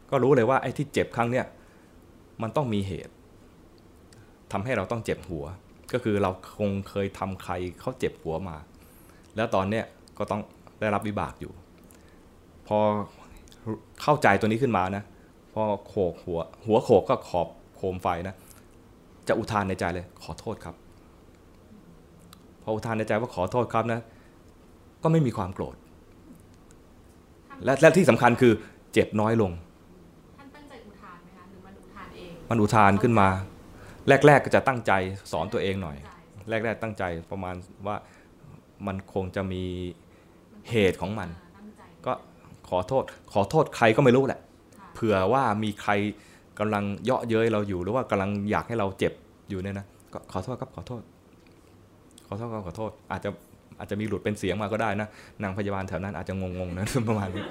[0.10, 1.46] ก็รู้เลยว่าไอ้ที่เจ็บครั้งเนี้ย
[2.42, 3.14] มันต้องมีเหตุ
[4.52, 5.46] ทำให้เราต้องเจ็บหัว
[5.94, 8.58] ก็คือเราคงเคยทำใครเขาเจ็บหัวมา
[9.36, 9.86] แล้วตอนเนี้ย
[10.18, 10.42] ก็ต้อง
[10.80, 11.52] ได้รับวิบากอยู่
[12.68, 12.78] พอ
[14.02, 15.04] เข้าใจตัวนี้ขึ้นมานะ
[15.54, 18.36] พอโขกหัว หัวโขกก็ขอบโคมไฟนะ
[19.28, 20.76] จะอุทานในใจเลย ขอโทษครับ
[22.64, 24.00] พออุทานในใจว่าขอโทษครับนะ
[25.04, 25.76] ก็ไม่มีความโกรธ
[27.50, 28.54] ท่านและและที่สำคัญคือ
[28.94, 29.52] เจ็บน้อยลง
[30.38, 33.28] ท่านตั้งใจอุทานไหมคะ หรือมันอุทานเอง มันอุทานขึ้นมา
[34.08, 34.92] แรก ๆ ก็จะตั้งใจ
[35.32, 35.98] สอนตัวเองหน่อย
[36.50, 37.56] แรก ๆ ตั้งใจประมาณ
[37.88, 37.96] ว่า
[38.88, 39.64] มันคงจะมี
[40.70, 41.30] เหตุของมัน
[42.06, 42.14] ก็
[42.70, 44.40] ขอโทษ ขอโทษใครก็ไม่รู้แหละ
[44.94, 45.92] เผื่อว่ามีใคร
[46.60, 49.14] กำลังเยาะเย้ยเราอยู่หรือว่ากำลังอยากให้เราเจ็บ
[49.50, 51.02] อยู่เนี่ยนะก็ขอโทษครับขอโทษ
[52.28, 53.30] ขอโทษครับขอโทษ อาจจะ
[53.80, 55.08] อาจจะมีหลุดเป็นเสียงมาก็ได้นะ
[55.44, 57.46] นางพยาบาลแถวนั้นอาจจะงงๆนะประมาณนี้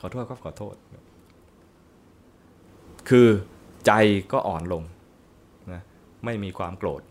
[0.00, 0.74] ขอโทษครับขอโทษ
[3.08, 3.28] คือ
[3.86, 3.92] ใจ
[4.32, 4.82] ก็อ่อนลง
[6.24, 7.02] ไม่มีความโกรธ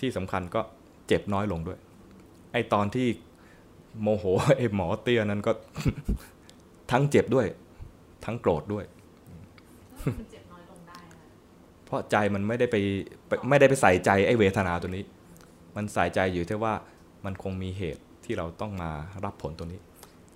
[0.00, 0.60] ที่สำคัญก็
[1.06, 1.78] เจ็บน้อยลงด้วย
[2.52, 3.08] ไอตอนที่
[4.02, 4.24] โมโห
[4.56, 5.52] ไอหมอเตี้ยนั้นก็
[6.90, 7.46] ทั้งเจ็บด้วย
[8.24, 8.84] ทั้งโกรธด้วย
[10.18, 11.22] มันเจ็บน้อยลงได้ค่ะ
[11.84, 12.76] เพราะใจมันไม่ได้ไป
[13.26, 15.04] ไปไม่ได้ไปใส่ใจไอ้เวทนาตัวนี้
[15.76, 16.74] มันใส่ใจอยู่ที่ว่า
[17.24, 18.90] มันคงมีเหตุที่เราต้องมา
[19.24, 19.80] รับผลตัวนี้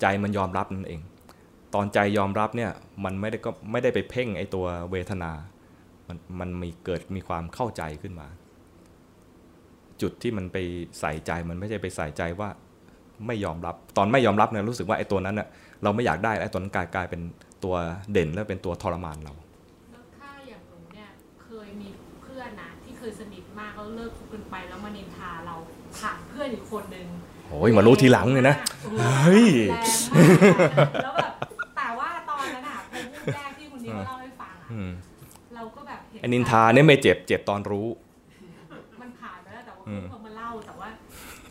[0.00, 1.00] ใจมันยอมรับนั่นเอง
[1.74, 2.70] ตอนใจยอมรับเนี่ย
[3.04, 5.30] มันไม่ได้ก็ไม่ได้ไปเพ่งไอ้ตัวเวทนา
[6.08, 8.28] มันมันมีเกิดมีความเข้าใจขึ้นมา
[10.02, 10.56] จุดที่มันไป
[11.00, 12.48] ใส่ใจมันไม่ใช่ไปใส่ใจว่า
[13.26, 15.48] ไม่ยอมรับ ตอนไม่ยอมรับเนี่ยรู้สึกว่าไอ้ตัวนั้นน่ะ
[15.82, 17.20] เราไม่อยากได้ไอ้ตัวนั้นกลายกลายเป็น
[17.64, 17.74] ตัว
[18.12, 19.34] เด่นแล้วเป็นตัวทรมานเรา
[19.90, 21.08] แล้วถ้าอย่างหนูเนี่ย
[21.42, 21.88] เคยมี
[22.22, 25.54] เพื่อนนะที่เคยสนิทมากแล้วเลิกคบกันไปแล้วมานินทาเรา
[25.98, 27.06] ผ่านเพื่อนอีกคนนึง
[27.48, 31.32] โอ้ยมารู้ทีหลังเลยนะแรงมากเฮ้ยแรงมากแล้วแบบ
[31.76, 34.68] แต่ว่าตอนนั้นอะเป็นรูปแรกที่คุณนิ้วเล่าให้ฟังอะ
[36.26, 37.86] อืมเราก็แบบเห็นไอ้นินทาเนี่ยไม่เจ็บเจ็บตอนรู้
[39.00, 40.88] มันผ่านไปแล้วแต่ว่าอืมพอมาเล่าแต่ว่า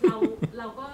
[0.09, 0.17] เรา
[0.57, 0.85] เราก็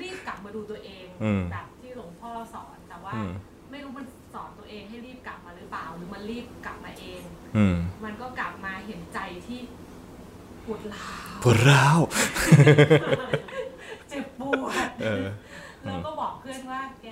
[0.00, 3.30] รีบกลับมาดูตัวเองอืมแบบที่หลวงพ่อสอนแต่ว่าอืม
[3.70, 7.20] ไม่รู้มันสอนตัวเองให้รีบกลับมาหรือเปล่า หรือมันรีบกลับมาเอง
[7.56, 9.58] อืมมันก็กลับมาเห็นใจที่
[10.64, 11.98] ปวดร้าวปวดร้าว
[14.08, 15.26] เจ็บปวดเออ
[15.84, 17.08] แล้วก็บอกเพื่อนว่าแก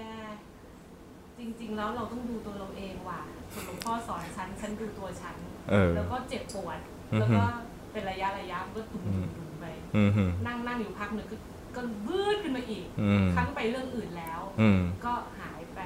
[1.38, 3.20] จริง ๆ แล้วเราต้องดูตัวเราเองว่ะ
[3.52, 5.34] ส่วนหลวงพ่อสอนฉัน ฉันดูตัวฉัน
[5.70, 6.78] เออแล้วก็เจ็บปวด
[7.12, 7.44] อือฮึแล้วก็
[7.92, 9.00] เป็นระยะระยะมันก็ตุ่
[9.48, 11.36] มๆไปอืมฮึนั่งนั่งอยู่พักหนึ่งก็
[11.76, 15.80] ก็วืดขึ้นมาอีกอืมครั้งไปเรื่องอื่นแล้วอืมก็หายไป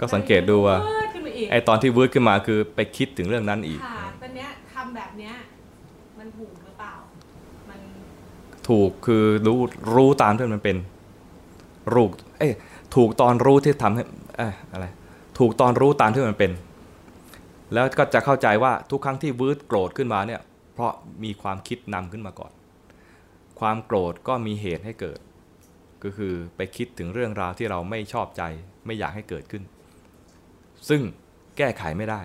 [0.00, 5.34] ก็สังเกตดูว่าวืดขึ้นมาอีกไอตอนที่วืดขึ้นมาคือไปคิดถึงเรื่องนั้นอีกค่ะตอนเนี้ยทำแบบเนี้ย
[6.18, 6.94] มันถูกหรือเปล่า
[7.70, 7.80] มัน
[8.68, 9.58] ถูกคือรู้
[9.94, 10.76] รู้ตามที่มันเป็น
[11.94, 12.52] รูกเอ้ย
[12.94, 14.02] ถูกตอนรู้ที่ทำให้
[14.36, 14.86] เอ้ยอะไร
[15.38, 16.50] ถูกตอนรู้ตามที่มันเป็น
[17.74, 20.40] แล้วก็จะเข้าใจว่าทุกครั้งที่วืดโกรธขึ้นมาเนี่ย
[20.74, 20.92] เพราะ
[21.24, 22.52] มีความคิดนำขึ้นมาก่อน
[23.60, 25.20] ความโกรธก็มีเหตุให้เกิด
[26.04, 28.42] ก็คือไปคิดถึงเรื่องราวที่เราไม่ชอบใจ
[28.86, 29.62] ไม่อยากให้เกิดขึ้น
[30.88, 31.00] ซึ่ง
[31.58, 32.20] แก้ไขไม่ได้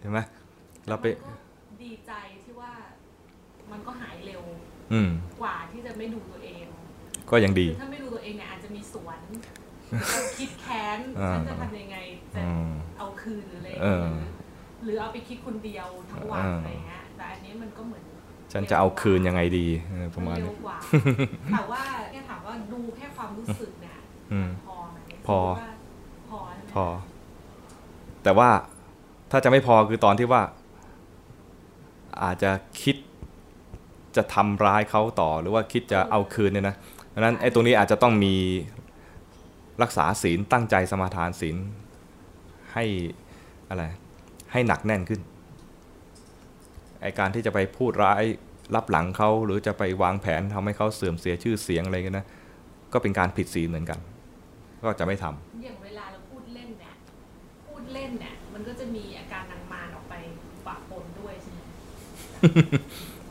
[0.00, 0.20] เห็นไหม
[0.88, 1.36] เราไปมัน
[1.68, 2.12] ก็ดีใจ
[2.44, 2.72] ที่ว่า
[3.70, 4.42] มันก็หายเร็ว
[4.92, 6.64] อืมกว่าที่จะไม่ดูตัวเอง
[7.30, 9.18] ก็ยังดีคือถ้าไม่ดูตัวเองเนี่ยอาจจะมีสวน
[9.90, 11.96] แล้วคิดแค้นอ่าฉันจะทำยังไง
[12.34, 12.85] จะอืมเอา
[13.26, 14.26] คืนหรืออะไรเออหรือ
[14.84, 18.02] หรือเอาไปคิดคนเดียวทั้งวันอ่าอะไรเงี้ยแต่อันนี้มันก็เหมือน
[18.52, 20.78] ฉันจะเอาคืนยังไงดีเออประมาณเร็นี้วกว่า
[21.52, 23.96] แต่ว่าแค่ถามว่าดูแค่ความรู้สึกเนี่ย
[24.32, 25.70] อืมพอไหมพอคิดว่า
[26.30, 26.86] พอใช่ไหมพอ
[28.22, 28.50] แต่ว่า
[29.30, 30.42] ถ้าจะไม่พอคือตอนที่ว่า
[32.22, 32.50] อาจจะ
[32.82, 32.96] คิด
[34.16, 36.76] จะทำร้ายเขาต่อหรือว่าคิดจะเอาคืนเนี่ยนะ
[37.14, 38.34] ดังนั้นไอ้ตรงนี้อาจจะต้องมี
[39.82, 41.56] รักษาศีลตั้งใจสมาทานศีล
[42.76, 42.84] ให้
[43.68, 43.84] อะไร
[44.52, 45.20] ให้หนักแน่นขึ้น
[47.02, 48.22] ไอการที่จะไปพูดร้าย
[48.74, 52.26] รับหลังเขาหรือจะไปวางแผนทำให้เขาเสื่อมเสียชื่อเสียงอะไรกันนะ
[52.92, 53.98] ก็เป็นการผิดศีลเหมือนกัน
[54.82, 56.92] ก็จะไม่ทำอย่างเวลาเราพูดเล่นเนี่ย
[57.66, 60.14] พูดเล่นเนี่ยมันก็จะมีอาการนางมารออกไป
[60.66, 61.58] ปะปนด้วยใช่ไหม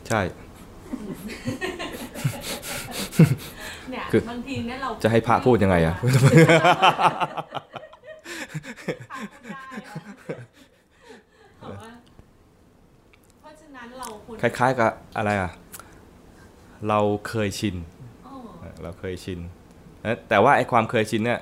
[0.08, 0.22] ใช่
[3.90, 5.96] เนี่ยคือบางทีเนี่ยเราจะให้พระพูดยังไงอะ
[13.40, 15.52] เพราะฉะนั้นเราควรคล้ายๆกับอะไรอะ
[16.90, 17.76] เราเคยชิน
[18.24, 18.34] โอ้
[18.84, 19.40] เราเคยชิน
[20.04, 21.42] นะแต่ว่าไอ้ความเคยชินเนี่ย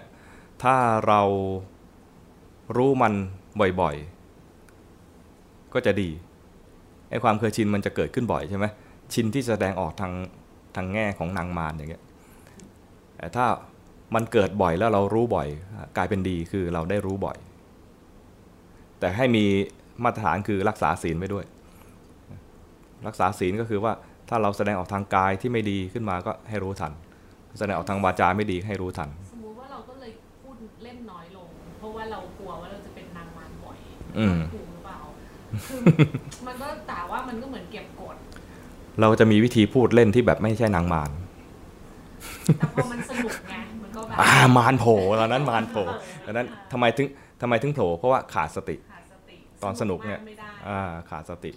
[0.63, 0.75] ถ้า
[1.07, 1.21] เรา
[2.77, 3.13] รู้มัน
[3.81, 6.09] บ่อยๆ ก็จะดี
[7.09, 8.65] ไอ้ความเคยชินมันจะเกิดขึ้นบ่อยใช่ไหม
[9.13, 10.13] ชินที่แสดงออกทาง
[10.75, 12.03] ทางแง่ของนางมารอย่างเงี้ย
[13.17, 13.45] แต่ถ้า
[14.15, 15.47] มันเกิดบ่อยแล้วเรารู้บ่อย
[15.97, 17.37] กลายเป็นดีคือเราได้รู้บ่อย
[18.99, 19.45] แต่ให้มี
[20.03, 21.45] มาตรฐานคือรักษาศีลไว้ด้วย
[23.07, 23.93] รักษาศีลก็คือว่า
[24.29, 26.91] ถ้าเราแสดงออกทางกายที่ไม่ดีขึ้นมาก็ให้รู้ทัน
[27.59, 30.11] แสดงออกทางวาจาไม่ดีให้รู้ทัน สมมุติว่าเราก็เลย
[30.43, 31.47] พูดเล่นน้อยลง
[31.79, 33.77] เพราะว่าเรากลัวว่าเราจะเป็นนางมารบ่อย
[34.17, 34.97] อืมถูกหรือเปล่า
[35.67, 35.79] คือ
[36.47, 38.15] มันก็แต่ว่ามันก็เหมือนเก็บกด
[39.01, 41.11] เราจะมีวิธีพูดเล่นที่แบบไม่ใช่นางมาร
[42.57, 43.62] แต่พอมันสนุกไงมันก็แบบ
[44.21, 45.85] อ่ามารโผล่ตอนนั้นมารโผล่
[46.25, 47.07] ตอนนั้นทำไมถึง
[47.41, 51.51] ทำไมถึงโผล่เพราะว่าขาดสติขาดสติตอนสนุกเนี่ยมากไม่ได้อ่าขาดสติ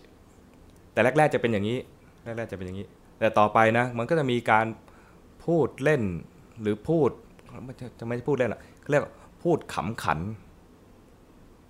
[0.93, 1.79] แต่แรก ๆจะเป็นอย่างนี้
[2.25, 2.87] แรก ๆจะเป็นอย่างนี้
[3.19, 4.67] แต่ต่อไปนะ มันก็จะมีการ
[5.45, 6.03] พูดเล่น
[6.63, 7.11] หรือพูด
[7.81, 10.21] จะจะไม่พูดเล่นอะเขาเรียกว่าพูดขำขัน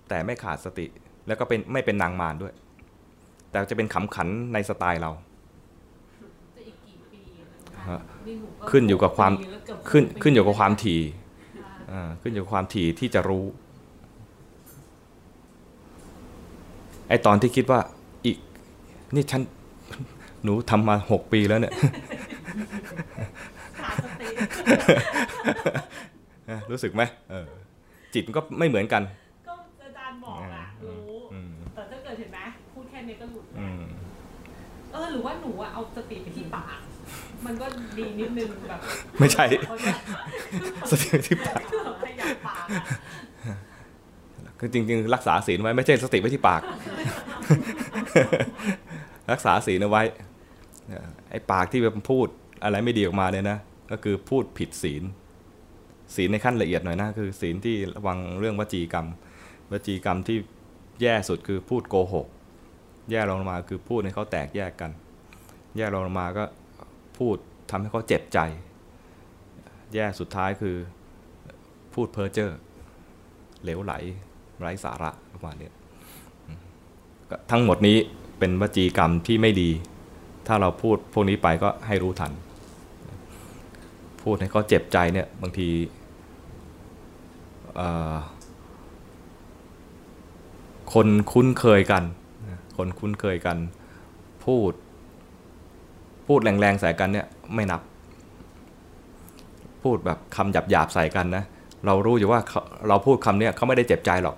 [0.09, 0.85] แต่ไม่ขาดสติ
[1.27, 2.53] แล้วก็เป็นไม่เป็นนางมารด้วย
[3.49, 5.11] แต่จะเป็นขำขันในสไตล์เรา
[6.55, 7.76] จะอีกกี่ปีนะคะ ฮะ นี่หนูก็
[8.69, 11.01] ขึ้นอยู่กับความปีแล้วเกือบขึ้นปีขึ้นอยู่กับความถี่
[11.57, 13.45] ค่ะอ่าขึ้นอยู่กับความถี่ที่จะรู้
[17.09, 17.79] ไอตอนที่คิดว่า
[18.25, 18.37] อีก
[19.15, 19.41] นี่ฉัน
[20.43, 21.73] หนูทำมาหกปีแล้วเนี่ย
[23.79, 24.27] ขาดสติ
[26.49, 27.47] นะรู้สึกไหมเออ
[28.13, 29.03] จิตมันก็ไม่เหมือนกัน
[29.47, 32.39] ก็อาจารย์บอกอะอืมรู้อืมแต่ถ้าเกิดเห็นไหม
[32.73, 33.83] พูดแค่นี้ก็หลุดแล้อืวม
[34.91, 36.79] เออหรือว่าหนูอะเอาสติไปที่ปาก
[37.45, 37.65] มันก็
[37.97, 38.79] ดีนิดนึงแบบ
[39.19, 39.93] ไม่ใช่เขาจะ
[40.89, 41.61] สติที่ปาก
[42.03, 43.55] ขยับปากอะ
[44.59, 46.61] คือจริง ๆ รักษาศีลไว้ไม่ใช่สติไว้ที่ปาก
[49.31, 50.03] รักษาศีลเอาไว้
[50.87, 52.27] เออไอ้ปากที่มันพูด
[52.63, 53.59] อะไรไม่ดีออกมาเนี่ยนะ
[53.91, 55.03] ก็คือพูดผิดศีล
[56.15, 59.07] ศีลในขั้นละเอียดหน่อยนะคือศีลที่ระวังเรื่องวจีกรรม
[59.71, 60.37] วจีกรรมที่
[61.01, 62.27] แย่สุดคือพูดโกหก
[63.11, 64.91] แย่ลงมาคือพูดให้เขาแตกแยกกัน
[65.77, 66.43] แย่ลงมาก็
[67.17, 67.37] พูด
[67.69, 68.39] ทำให้เขาเจ็บใจ
[69.93, 70.75] แย่สุดท้ายคือ
[71.93, 72.51] พูดเพ้อเจ้อ
[73.63, 73.93] เหลวไหล
[74.59, 75.69] ไร้สาระประมาณนี้
[77.51, 77.97] ทั้งหมดนี้
[78.39, 79.69] เป็นวจีกรรมที่ไม่ดี
[80.47, 82.31] ถ้าเราพูดพวกนี้ไปก็ให้รู้ทัน
[84.21, 85.69] พูดให้เขาเจ็บใจเนี่ยบางที
[90.93, 92.03] คนคุ้นเคยกัน
[92.77, 93.57] คนคุ้นเคยกัน
[94.45, 94.71] พูด
[96.27, 97.81] พูดแรงๆใส่กันเนี่ยไม่นับ
[99.83, 101.43] พูดแบบคำหยาบๆใส่กันนะ
[101.85, 104.35] เรารู้อยู่ว่าเขาเราพูดคำเนี้ยเขาไม่ได้เจ็บใจหรอก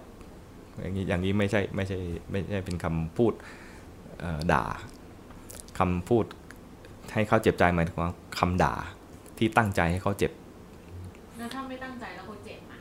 [0.82, 2.00] อย่างนี้อย่างนี้ไม่ใช่ไม่ใช่
[2.32, 3.34] ไม่ใช่เป็นคำพูด
[4.20, 4.64] เอ่อด่า
[5.80, 6.26] คำพูด
[7.14, 8.74] ให้เขาเจ็บใจหมายถึงว่าคำด่า
[9.38, 10.32] ที่ตั้งใจให้เขาเจ็บ
[11.38, 12.78] แล้วถ้าไม่ตั้งใจแล้วคนเจ็บอะ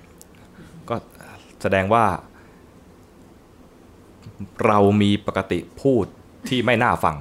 [0.88, 0.97] ก็
[1.62, 2.05] แสดงว่า
[4.66, 6.05] เรามีปกติพูด
[6.49, 7.16] ที่ไม่น่าฟัง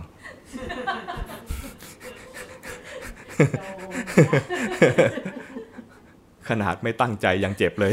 [6.50, 7.92] ขนาดไม่ตั้งใจยังเจ็บเลย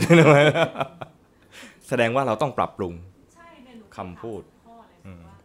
[1.88, 2.94] แสดงว่าเราต้องปรับปรุง
[3.34, 5.36] ใช่เนี่ยหนูคำพูดพ่อเลยอืมว่า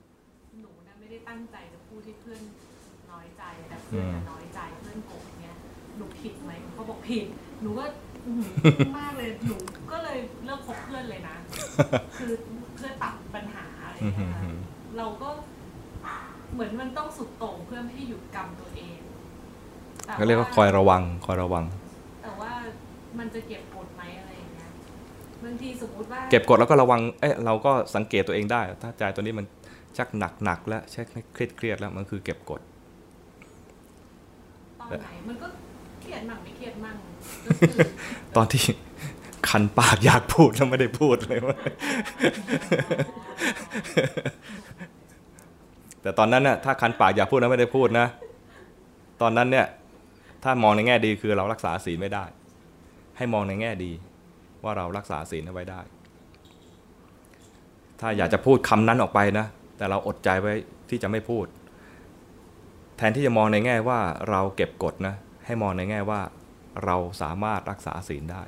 [0.61, 2.41] หนูนะไม่ได้ตั้งใจจะพูดให้เพื่อน
[3.11, 5.55] น้อยใจแต่เพื่อนน่ะน้อยใจเพื่อนโกรธเนี่ย
[5.97, 7.25] หนูผิดไหมเขาบอกผิด
[7.61, 7.85] หนูก็
[8.25, 9.55] อื้อหือมากเลยหนู
[9.91, 11.35] ก็เลยเลิกคบเพื่อนเลยนะ
[12.17, 12.31] คือ
[12.75, 14.51] เพื่อตัดปัญหาอะไรอย่างเงี้ยค่ะ
[14.97, 15.29] เราก็
[16.53, 18.68] เหมือนมันต้องสุดโต่งเพื่อไม่ให้หยุดกรรมตัว
[20.09, 21.63] เองแต่เขาเรียกว่าคอยระวังคอยระวัง
[22.23, 22.51] แต่ว่า
[23.19, 24.69] มันจะเก็บกดไหมอะไรอย่างเงี้ย
[25.43, 29.45] บางทีสมมุติว่าเก็บกดแล้วก็ระวังเอ๊ะเราก็สังเกตตัวเองได้ ถ้าใจตัวนี้มัน
[29.97, 32.61] ชักหนักหนักๆแล้วชักเครียดเครียดๆแล้วมันคือเก็บกด
[34.79, 35.47] ตอนไหนมันก็
[36.01, 36.95] เครียดมั่งไม่เครียดมั่ง
[37.45, 37.69] ก็คือ
[38.35, 38.63] ตอนที่
[39.49, 41.57] คันปากอยากพูดแล้วไม่ได้พูดเลยว่า
[46.01, 48.07] แต่ตอนนั้นน่ะถ้าคันปากอยากพูดแล้วไม่ได้พูดนะ
[49.21, 49.65] ตอนนั้นเนี่ย
[50.43, 52.25] ถ้ามองในแง่ดีคือเรารักษาศีลไม่ได้
[53.17, 53.91] ให้มองในแง่ดี
[54.63, 55.81] ว่าเรารักษาศีลเอาไว้ได้
[57.99, 59.45] ถ้าอยากจะพูดคำนั้นออกไปนะ
[59.77, 60.53] แต่เราอดใจไว้
[60.89, 61.45] ที่จะไม่พูด
[62.97, 63.99] แทนที่จะมองในแง่ว่า
[64.29, 66.21] เราเก็บกดนะ ให้มองในแง่ว่า
[66.85, 68.43] เราสามารถรักษาศีลได้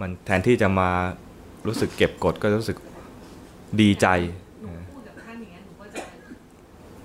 [0.00, 0.90] มันแทนที่จะมา
[1.66, 2.78] รู้สึกเก็บกดก็รู้สึก
[3.80, 4.06] ดีใจ
[4.62, 6.10] หนูพูดกับท่านอย่างเงี้ยหนูก็จะเ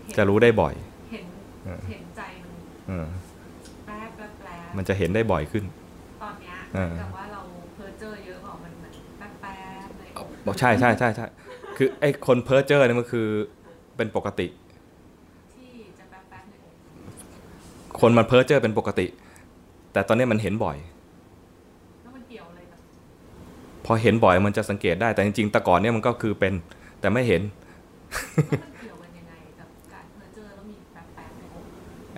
[0.07, 0.73] ห็นจะรู้ได้บ่อย
[1.11, 1.25] เห็น
[1.65, 2.10] เออเห็นใจ
[2.91, 3.07] มันเออ
[3.85, 5.63] แป๊บแป๊บแป๊บมันจะเห็นได้บ่อยขึ้น
[6.21, 7.41] ตอนเนี้ยเออแต่ว่าเรา
[7.75, 9.53] เพ้อเจอเยอะกว่ามันเหมือนแป๊บแป๊
[9.85, 10.09] บเลย
[10.45, 11.25] บอกใช่ใช่ใช่ใช่
[11.77, 13.27] คือไอ้คนเพ้อเจ้อเนี่ยมันคือ
[13.97, 14.47] เป็นปกติ
[15.53, 16.61] ที่จะแป๊บแป๊บหนึ่ง
[17.99, 19.07] คนมันเพ้อเจ้อเป็นปกติ
[19.93, 20.77] แต่ตอนนี้มันเห็นบ่อย
[22.01, 22.79] แล้วมันเกี่ยวอะไรกับ
[23.85, 26.53] พอเห็นบ่อยมันจะสังเกตได้แต่จริงๆแต่ก่อนเนี่ยมันก็คือเป็น
[26.99, 27.41] แต่ไม่เห็น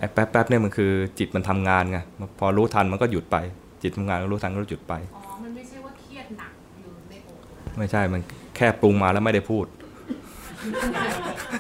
[0.03, 1.99] ไอ้แป๊บๆเนี่ยมันคือจิตมันทำงานไง
[2.39, 3.37] พอรู้ทันมันก็หยุดไป
[3.81, 8.21] จิตทำงานรู้ทันก็หยุดไปอ๋อมันไม่ใช่ว่าเครียดหนักอยู่ในอกนะไม่ใช่มัน
[8.55, 9.65] แค่ปรุงมาแล้วไม่ได้พูด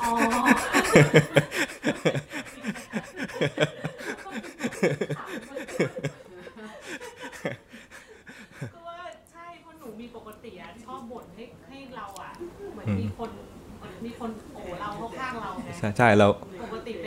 [0.03, 0.11] อ๋อ
[8.73, 8.97] ก็ว่า
[9.31, 12.31] ใช่เพราะหนูมีปกติอะชอบบ่นให้ให้เราอะ
[12.73, 13.29] เหมือนมีคน
[13.77, 16.52] เหมือนมีคนโอบเราเข้าข้างเราไงใช่ใช่เราปกติ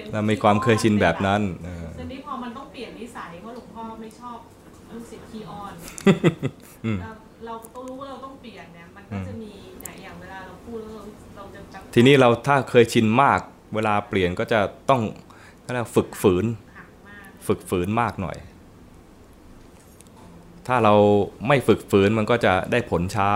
[0.07, 4.38] เป็นเรามีความเคยชินแบบนั้นเออทีนี้พอมันต้องเปลี่ยนนิสัยเพราะหลวงพ่อไม่ชอบ
[4.92, 5.75] ลูกศิษย์ขี้อ้อน
[6.85, 7.11] อืมเรา
[7.47, 11.03] เราต้องรู้ว่าเราต้องเปลี่ยนเนี่ยมันก็จะมีเนี่ยอย่างเวลาเราพูดแล้วเรา
[11.37, 13.40] เราจะแบบทีนี้เราถ้าเคยชินมาก
[13.75, 15.03] เวลาเปลี่ยนก็จะต้อง
[15.64, 16.45] ก็เรียกว่าฝึกฝืน
[16.77, 18.37] หักมากฝึกฝืนมากหน่อย
[20.66, 20.95] ถ้าเรา
[21.49, 23.29] ไม่ฝึกฝืนมันก็จะได้ผลช้า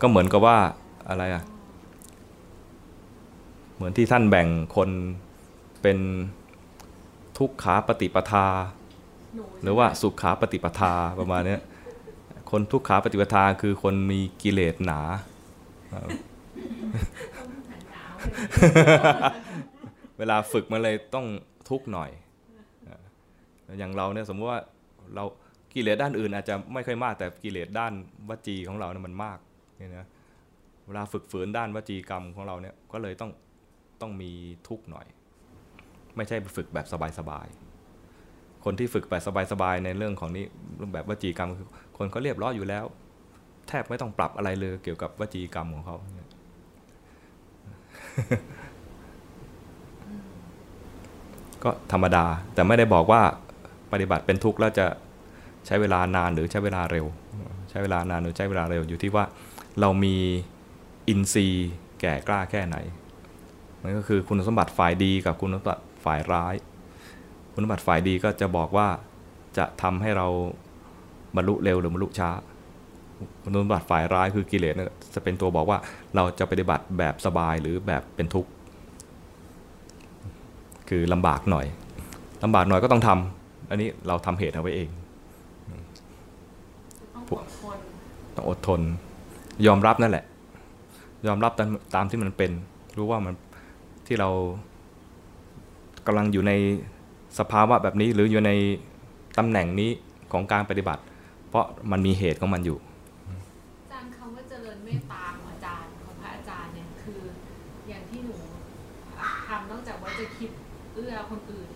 [0.00, 0.58] ก็เหมือนกับว่า
[1.08, 1.42] อะไรอะ
[3.78, 4.90] เหมือนที่ท่านแบ่งคน
[5.82, 5.98] เป็น
[7.38, 8.46] ทุกขาปฏิปทา
[9.62, 11.58] หรือว่าสุขาปฏิปทาประมาณนี้
[12.50, 15.00] คนทุกขาปฏิปทาคือคนมีกิเลสหนา
[20.18, 21.26] เวลาฝึกมันเลยต้อง
[21.68, 22.10] ทุกหน่อย
[22.88, 24.60] อ่าอย่างเราเนี่ยสมมติว่า
[25.14, 25.24] เรา
[25.74, 27.92] กิเลสด้านอื่นอาจจะไม่ค่อยมากแต่กิเลสด้าน
[28.28, 29.38] วจีของเราเนี่ยมันมาก
[29.78, 30.06] เนี่ยนะ
[30.86, 33.30] เวลาฝึกฝืนด้านวจีกรรมของเราเนี่ยก็เลยต้อง
[34.00, 34.30] ต้องมี
[34.68, 35.06] ทุกข์หน่อย
[36.16, 36.86] ไม่ใช่ฝึกแบบ
[37.18, 40.44] สบายๆคนที่ฝึกแบบสบายๆในเรื่องของนี้
[40.76, 42.84] เรื่องแบบวจีกรรมคือคนเขาเรียบร้อยอยู่แล้ว
[43.68, 45.96] แทบไม่ต้องปรับอะไรเลยเกี่ยวกับวจีกรรมของเขา
[51.64, 53.22] ก็ธรรมดาแต่ไม่ได้บอกว่า
[53.92, 54.86] ปฏิบัติเป็นทุกข์แล้วจะ
[55.66, 57.06] ใช้เวลานานหรือใช้เวลาเร็ว
[57.70, 59.24] ใช้เวลานานหรือใช้เวลาเร็วอยู่ที่ว่า
[59.80, 60.16] เรามี
[61.08, 61.68] อินทรีย์
[62.00, 62.76] แก่กล้าแค่ไหน
[63.82, 66.54] มันก็คือคุณสมบัติฝ่ายดีกับคุณสมบัติฝ่ายร้าย
[67.52, 68.88] คุณสมบัติฝ่ายดีก็จะบอกว่า
[69.58, 70.26] จะทำให้เรา
[71.36, 72.30] บรรลุเร็วหรือบรรลุช้า
[73.42, 75.78] คุณสมบัติฝ่ายร้ายคือกิเลสเนี่ยจะเป็นตัวบอกว่า
[76.14, 78.50] เราจะปฏิบัติแบบสบายหรือแบบเป็นทุกข์
[80.88, 81.66] คือลำบากหน่อย
[82.44, 84.88] ลำบากหน่อยก็ต้องทำอันนี้เราทำเหตุเอาไว้เอง
[87.14, 87.78] ต้องอดทน
[88.36, 88.80] ต้องอดทน
[89.66, 90.24] ยอมรับนั่นแหละ
[91.26, 92.50] ยอมรับตามตามที่มันเป็น
[92.96, 93.34] รู้ว่ามัน
[94.08, 94.30] ที่เรา
[96.06, 96.52] กำลังอยู่ใน
[97.38, 98.50] สภาวะแบบนี้หรืออยู่ใน
[99.38, 99.90] ตำแหน่งนี้
[100.32, 101.02] ของการปฏิบัติ
[101.48, 102.78] เพราะมันมีเหตุของมันอยู่
[103.82, 107.20] อาจารย์คำว่าเจริญเมตตาของอาจารย์ของพระอาจารย์เนี่ยคือ
[107.88, 108.36] อย่างที่หนู
[109.48, 110.50] ทำนอกจากว่าจะคิด
[110.94, 111.70] เอื้อคนอื่น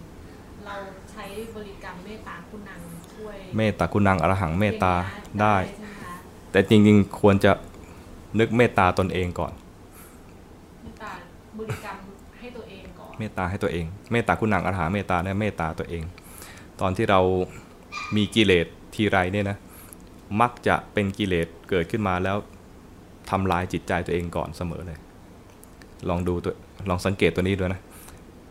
[0.66, 0.77] เรา
[1.11, 1.25] ใช้
[1.57, 2.81] บริกรรมเมตตาคุณนัง
[3.14, 6.14] ช่วยเมตตาคุณังอรหังเมตตาอย่างเงี้ยได้ใช่ไหมคะ
[6.51, 7.53] แต่จริงๆควรจะ
[8.38, 9.53] นึกเมตตาตนเองก่อน
[10.83, 11.11] เมตตา
[11.59, 11.97] บริกรรม
[13.23, 16.03] มตตาให้ตัวเอง เมตตาคุณังอรหังเมตตาเนี่ยเมตตาตัวเอง
[16.81, 17.21] ตอนที่เรา
[18.17, 19.57] มีกิเลสทีไรเนี่ยนะ
[20.41, 22.37] มักจะเป็นกิเลสเกิดขึ้นมาแล้ว
[23.31, 24.99] ทำลายจิตใจตัวเองก่อนเสมอเลย
[26.09, 26.55] ลองดูตัว
[26.89, 27.81] ลองสังเกตตัวนี้ด้วยนะ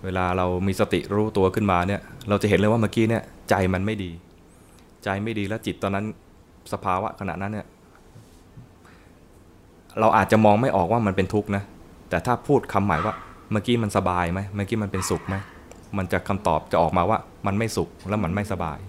[0.03, 4.11] เวลาเรามีสติรู้ตัวขึ้นมาเนี่ย เราจะเห็นเลยว่าเมื่อกี้เนี่ยใจมันไม่ดี
[5.03, 6.05] ใจไม่ดีแล้วจิตตอนนั้น
[6.73, 7.67] สภาวะขณะนั้นเนี่ย
[9.99, 11.63] เราอาจจะมองไม่ออกว่ามันเป็นทุกข์นะ
[12.09, 13.13] แต่ถ้าพูดคำหมายว่า
[13.51, 15.35] เมื่อกี้มันสบายไหมเมื่อกี้มันเป็นสุขไหม
[15.97, 18.79] มันจะคำตอบจะออกมาว่ามันไม่สุขแล้วมันไม่สบาย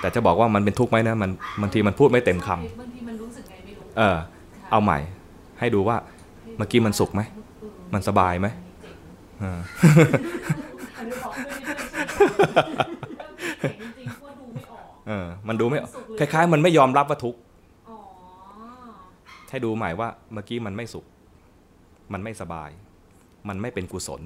[0.00, 4.16] แต่จะบอกว่ามันเป็นทุกข์ไหมนะมันบางทีมันพูดไม่เต็มคำบางทีมันรู้สึกไงไม่รู้เออ
[4.70, 4.98] เอาใหม่
[5.60, 5.96] ให้ดูว่า
[6.56, 7.22] เมื่อกี้มันสุขไหม
[7.94, 8.48] มันสบายไหม
[9.40, 9.60] เออ
[10.96, 15.78] อันนี้บอกเพื่อนที่เพื่อนช่วยกันเริ่มเก่งจริงๆเพราะดูไม่ออกเออมันดูไม่
[16.18, 17.38] คล้าย ๆ มันไม่ยอมรับว่าทุกข์
[17.88, 17.96] อ๋อ
[19.50, 21.04] ให้ดูใหม่ว่าเมื่อกี้มันไม่สุข
[22.12, 22.70] มันไม่สบาย
[23.48, 24.22] มันไม่เป็นกุศล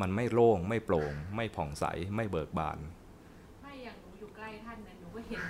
[0.00, 1.84] มันไม่โล่ง ไม่โปร่ง ไม่ผ่องใส
[2.16, 2.78] ไม่เบิกบาน
[3.62, 5.42] ไม่อย่างหนูอยู่ใกล้ท่านเนี่ยหนูก็เห็น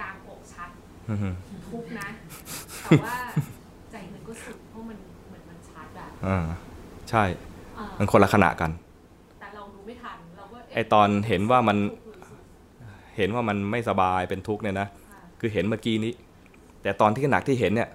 [0.00, 0.70] กลางอกชัด
[1.10, 1.30] อือฮึ
[1.68, 2.08] ทุกข์นะ
[2.82, 3.16] แต่ว่า
[3.92, 6.38] ใจหนึ่งก็สุขเพราะมันเหมือนมันชัดอะอ่า
[7.10, 7.24] ใช่
[7.76, 8.70] เออมันคนละขณะกัน
[9.40, 12.40] แต่เราดูไม่ทันเราก็ไอตอนเห็นว่ามันทุกข์หรือสุข
[13.16, 16.12] เห็นว่ามันไม่สบายเป็นทุกข์เนี่ยนะค่ะคือเห็นเมื่อกี้นี้
[16.82, 17.88] แต่ตอนที่ขณะที่เห็นเนี่ย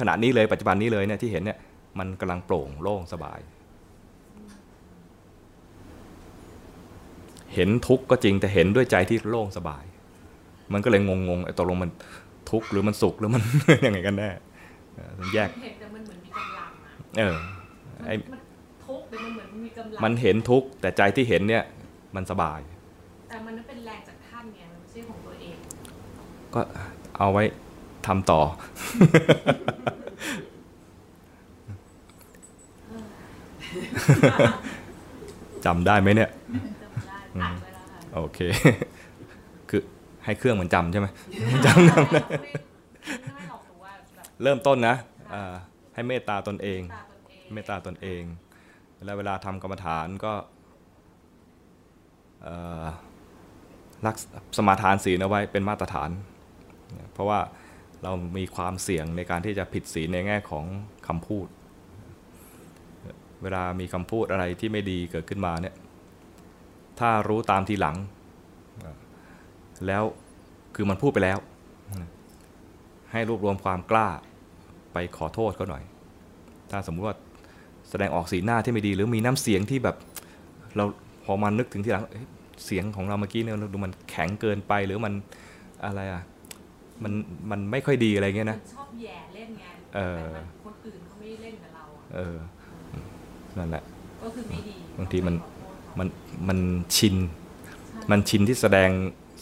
[0.00, 1.58] ขณะนี้เลยปัจจุบันนี้เลยเนี่ยที่เห็นเนี่ย
[1.98, 3.40] มันกำลังโปร่งโล่งสบาย
[7.54, 9.84] เห็นทุกข์ก็จริงแต่เห็นด้วยใจที่โล่งสบาย
[10.72, 11.90] มันก็เลยงงๆไอ้ตกลงมัน
[12.50, 13.42] ทุกข์หรือมันสุขหรือมัน
[13.86, 14.30] ยังไงกันแน่
[14.94, 17.36] เออมันแยกเห็นแต่มันเหมือนมีกำลังอะเออ
[18.06, 18.40] ไอ้มัน
[18.86, 21.64] ทุกข์แต่มันเหมือนมีกำลังมันเห็นทุกข์แต่ใจที่เห็นเนี่ย
[22.16, 22.60] มันสบาย
[23.28, 25.56] แต่มันนั้นเป็นแรงจากท่านไงมันไม่ใช่ของตัวเอง
[26.54, 26.60] ก็
[27.18, 27.44] เอาไว้
[28.06, 28.40] ทำต่อ
[35.66, 36.30] จำได้ไหมเนี่ย
[36.82, 38.38] จำได้อ่านไว้แล้วค่ะโอเค
[39.70, 39.82] คือ
[40.24, 41.06] ให้เครื่องมันจำใช่ไหม
[41.66, 44.96] จำจำได้ไม่ไม่หรอกหนูว่าแบบเริ่มต้นนะ
[45.34, 45.52] อ่า
[45.94, 48.22] ให้เมตตาตนเองตาตนเอง เมตตาตนเอง
[49.04, 50.32] แล้วเวลาทำกรรมฐานก็
[52.42, 52.84] เอ่อ
[54.06, 54.16] รัก
[54.56, 56.10] สมาทานศีลเอาไว้เป็นมาตรฐาน
[57.12, 57.40] เพราะว่า
[58.02, 60.64] เรามีความเสี่ยงในการที่จะผิดศีลในแง่ของ
[61.06, 61.46] คำพูด
[63.44, 65.74] เวลามีคำพูดอะไรที่ไม่ดีเกิดขึ้นมาเนี่ย
[67.00, 67.96] ถ้ารู้ตามทีหลัง
[69.86, 70.02] แล้ว
[70.74, 71.38] คือมันพูดไปแล้ว
[73.12, 74.08] ให้รวบรวมความกล้า
[74.92, 75.82] ไปขอโทษเขาหน่อย
[76.70, 77.16] ถ้าสมมุติว่า
[77.90, 79.96] แสดงออกสีหน้าที่ไม่ดี หรือมีน้ำเสียงที่แบบ
[80.76, 80.84] เรา
[81.24, 82.26] พอมานึกถึงทีหลังเอ๊ะ
[82.64, 85.14] เสียงของเราเมื่อกี้เนี่ยดูมันแข็งเกินไปหรือมัน
[85.84, 86.22] อะไรอะ
[87.02, 87.12] มัน
[87.50, 89.64] มันไม่ค่อยดีอะไรเงี้ยนะชอบแย่เล่นไง
[89.96, 92.36] เออแต่มันคนอื่นเขาไม่ได้เล่นกับเราอะเออ
[93.58, 93.82] นั่นแหละ
[94.22, 96.08] ก็คือไม่ดีบางทีมันต้องไปขอโทษเขามัน
[96.48, 96.58] มัน
[96.96, 97.16] ชิน
[97.90, 98.90] ใช่มันชินที่แสดง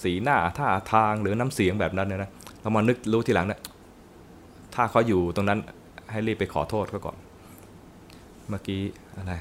[0.03, 3.61] สีหน้าท่าทางหรือน้ำเสียงแบบนั้นเนี่ยนะเรามานึกรู้ทีหลังเนี่ย
[4.75, 5.59] ถ้าเขาอยู่ตรงนั้น
[6.11, 7.16] ให้รีบไปขอโทษเขาก่อน
[8.49, 8.82] เมื่อกี้
[9.16, 9.34] อะไร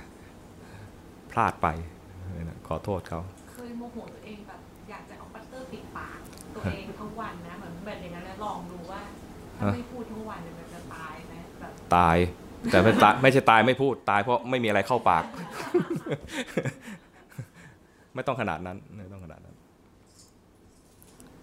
[1.32, 1.68] พลาดไป
[2.44, 3.20] นะขอโทษเขา
[3.52, 6.20] เคยโมโหตัวเองแบบอยากจะเอาปัตเตอร์ปิดปาก
[6.56, 9.02] ตัวเองทั้งวันนะเหมือนแบบอย่างนั้นแล้วลองดูว่า
[9.58, 12.18] ถ้าไม่พูดทั้งวันเนี่ยมันจะตายไหมแบบตาย
[12.70, 15.24] แต่ไม่ตายไม่ใช่ตายไม่พูดตายเพราะไม่มีอะไรเข้าปาก
[18.16, 19.56] ไม่ต้องขนาดนั้นไม่ต้องขนาดนั้น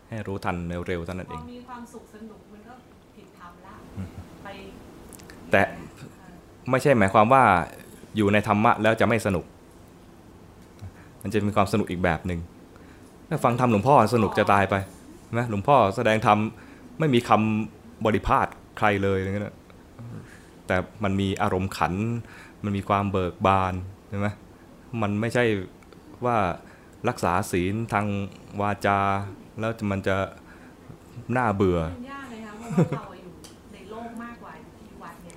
[0.08, 0.56] ให้รู้ทัน
[0.86, 2.72] เร็วๆเท่านั้นพเอองมีความสุขสนุกมันก็
[3.16, 3.74] ผิดธรรมละ
[4.44, 4.48] ไป
[5.50, 5.62] แต่
[6.70, 7.42] ไม่ใช่หมายความว่า
[8.16, 9.44] อยู่ในธรรมะแล้วจะไม่สนุก
[11.22, 12.40] มันจะมีความสนุกอีกแบบหนึ่ง
[13.28, 14.74] ถ้าฟังธรรมหลวงพ่อสนุกจะตายไป
[15.24, 16.38] ใช่ไหมหลวงพ่อแสดงธรรม
[16.98, 18.46] ไม่มีคำบริพาท
[18.78, 19.56] ใครเลยอย่างเงี้ยนะ
[20.68, 21.94] แต่มันมีอารมณ์ขัน
[22.64, 23.74] มันมีความเบิกบาน
[24.08, 24.28] ใช่ไหม
[25.02, 25.44] มันไม่ใช่
[26.24, 26.36] ว่า
[27.08, 28.06] รักษาศีลทาง
[28.60, 28.98] วาจา
[29.58, 30.16] แล้วมันจะ
[31.36, 31.78] น่าเบื่อ
[32.10, 33.32] ยากเลยค่ะเพราะว่าเราอยู่
[33.74, 35.34] ในโลกมากกว่าที่วัดเนี่ย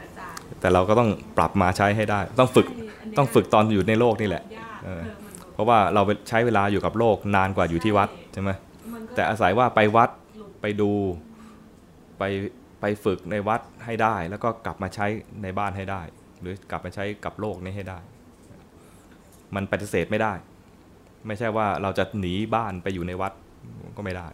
[0.00, 2.66] อาจารย์แต่เราก็ต้องปรับมาใช้ให้ได้ ต้องฝึก
[3.18, 4.42] ต้องฝึกตอนอยู่ในโลกนี่แหละ
[5.52, 8.50] เพราะว่าเราใช้เวลาอยู่กับโลกนานกว่าอยู่ที่วัดใช่ไหม
[9.14, 10.10] แต่อาศัยว่าไปวัด
[10.60, 10.90] ไปดู
[12.18, 12.22] ไป
[12.80, 15.06] ไปฝึกในวัดให้ได้ แล้วก็กลับมาใช้
[15.42, 16.02] ในบ้านให้ได้
[16.40, 17.98] หรือกลับมาใช้กับโลกนี้ให้ได้
[19.54, 20.32] มันปฏิเสธไม่ได้
[21.26, 23.32] ไม่ใช่ว่าเราจะหนีบ้านไปอยู่ในวัด
[23.96, 24.28] ก็ไม่ได้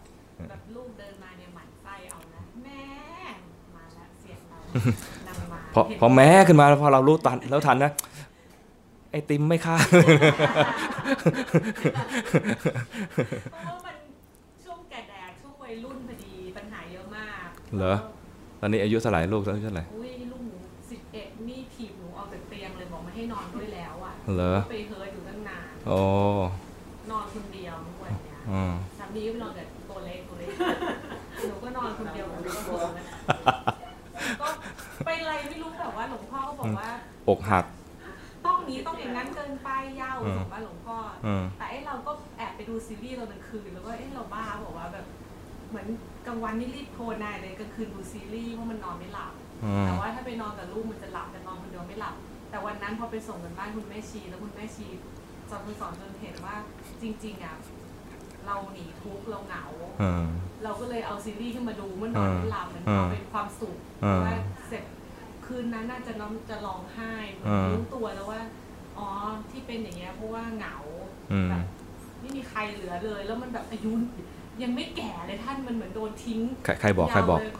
[0.49, 2.81] แบบลูกเดินมาเนี่ยหมั่นไส้เอานะแม่
[3.75, 4.57] มาแล้วเสียงเรา
[5.27, 7.91] นำมาพอเห็นพอแม้ขึ้นมาพอเรารู้ทันแล้วทันนะ
[9.11, 9.75] ไอติมไม่ค่า
[13.51, 13.95] เพราะว่ามัน
[14.63, 17.95] ช่วงแก่แดดช่วงวัยรุ่นพอดีปัญหาเยอะมากเหรอ
[18.65, 20.55] ตอนนี้อายุเท่าไหร่ลูกอายุเท่าไหร่อุ้ยลูกหนู
[20.89, 25.99] สิบเอ็ดนี่ถีบหนูออกจากเตียงเลยบอกไม่ให้นอนด้วยแล้วอะเหรอไปเฮิร์ตอยู่ตั้งนานโอ้
[27.11, 30.49] นอนคนเดียวทุกวันเนี้ยอืมสามีก็ไปนอนกับตัวเล็กตัวเล็ก
[31.47, 33.05] หนูก็นอนคนเดียวหนูก็กลัวนะ
[34.41, 34.47] ก็
[35.05, 36.89] ไปอะไรไม่รู้แบบว่าหลวงพ่อก็บอกว่า
[37.29, 37.65] อกหัก
[38.45, 39.69] ต้องนี้ต้องอย่างนั้นเกินไป
[40.01, 45.05] ยาวอืมสมว่าหลวงพ่อออืมแต่ไอ้เราก็แอบไปดูซีรีส์ตอนกลางคืนแล้วก็เอ้เราบ้าบอกว่าแบบ
[45.73, 45.91] เหมือน
[46.27, 52.15] กลางวันนี่รีบโทรนายเลยกลางคืนดูซีรีส์เพราะมันนอนไม่หลับอืมแต่ว่าถ้าไปนอนกับลูกมันจะหลับแต่นอนคนเดียวไม่หลับ
[52.49, 54.87] แต่วันนั้นพอไปส่งกันบ้านคุณแม่ชี แล้วคุณแม่ชี
[55.49, 56.55] สอนคุณสอนจนเห็นว่า
[57.01, 57.55] จริง ๆอะ
[58.45, 59.65] เราหนีทุกข์เราเหงา
[60.01, 60.25] อืม
[60.63, 64.35] เราก็เลยเอาซีรีส์ขึ้นมาดูเมื่อนอนไม่หลับมันอืมเอาเป็นความสุขอืมว่า
[64.67, 64.83] เสร็จ
[65.45, 67.13] คืนนั้นน่าจะน้องจะร้องไห้
[67.47, 68.41] อืมรู้ตัวแล้วว่า
[68.97, 69.07] อ๋อ
[69.51, 70.77] ที่เป็นอย่างเงี้ยเพราะว่าเหงา
[71.31, 71.65] อืมแบบ
[72.19, 73.91] ไม่มีใครเหลือเลย แล้วมันแบบอายุ
[74.61, 77.53] ยังไม่แก่เลยท่านมันเหมือนโดนทิ้งใครใครบอกใครบอกยาวเลย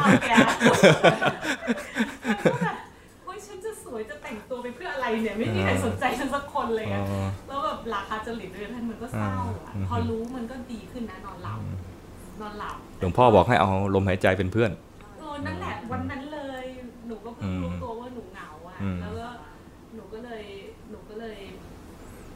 [0.00, 2.76] เอาแก่มันก็แบบ
[3.24, 9.32] เฮ้ยฉันจะสวยจะแต่งตัวไปเพื่ออะไรเนี่ยไม่มีใครสนใจฉันสักคนเลยอ๋อะอแล้วแบบราคาจริตเลยท่านมันก็เศร้า
[9.64, 11.60] อะอืมพอรู้มันก็ดีขึ้นนะนอนหลับ
[12.40, 14.70] นอนหลับหลวงพ่อบอกให้เอาลมหายใจเป็นเพื่อน
[15.18, 16.64] เออนั่นแหละวันนั้นเลย
[17.06, 19.28] หนูก็เพิ่งรู้อืมตัวว่าหนูเหงาอะอืมแล้วก็
[19.94, 20.44] หนูก็เลย
[20.90, 21.38] หนูก็เลย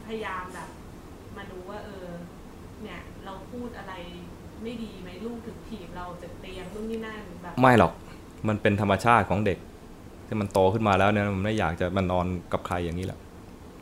[0.07, 0.69] พยายามแบบ
[1.37, 2.09] มาดูว่า เออ
[2.83, 3.95] เนี่ย เราพูดอะไร
[4.63, 7.93] ไม่ดีไหมลูกถึงถีบเราจากเตียง นู่นนี่นั่นแบบไม่หรอก
[8.49, 9.59] มันเป็นธรรมชาติของเด็ก
[10.27, 13.19] ที่มันโตขึ้นมาแล้วเนี่ยมันไม่อยากจะมานอนกับใครอย่างนี้แหละ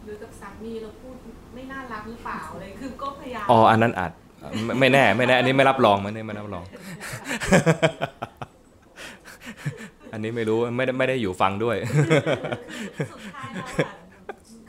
[0.05, 1.17] หรือกับสามีเราพูด
[1.55, 4.13] ไม่น่ารักหรือเปล่าเลยคือก็พยายามอ๋ออันนั้นอาจ
[4.65, 6.65] ไม่ไม่แน่ไม่แน่อันนี้ไม่รับรองไม่ได้ไม่รับรอง
[10.13, 11.77] อันนี้ไม่รู้ไม่ได้ไม่ได้อยู่ฟังด้วย
[13.13, 13.95] สุดท้ายแล้วอะ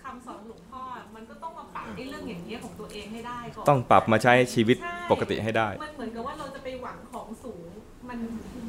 [0.03, 0.81] คำสอนหลวงพ่อ
[1.15, 7.65] มันก็ต้องมาปรับไอ้เรื่องอย่างนี้ยของตัวเองให้ได้ก่อนต้องปรับมาใช้ชีวิตใช่ปกติให้ได้มันเหมือนกับว่าเราจะไปหวังของสูง
[8.09, 8.19] มัน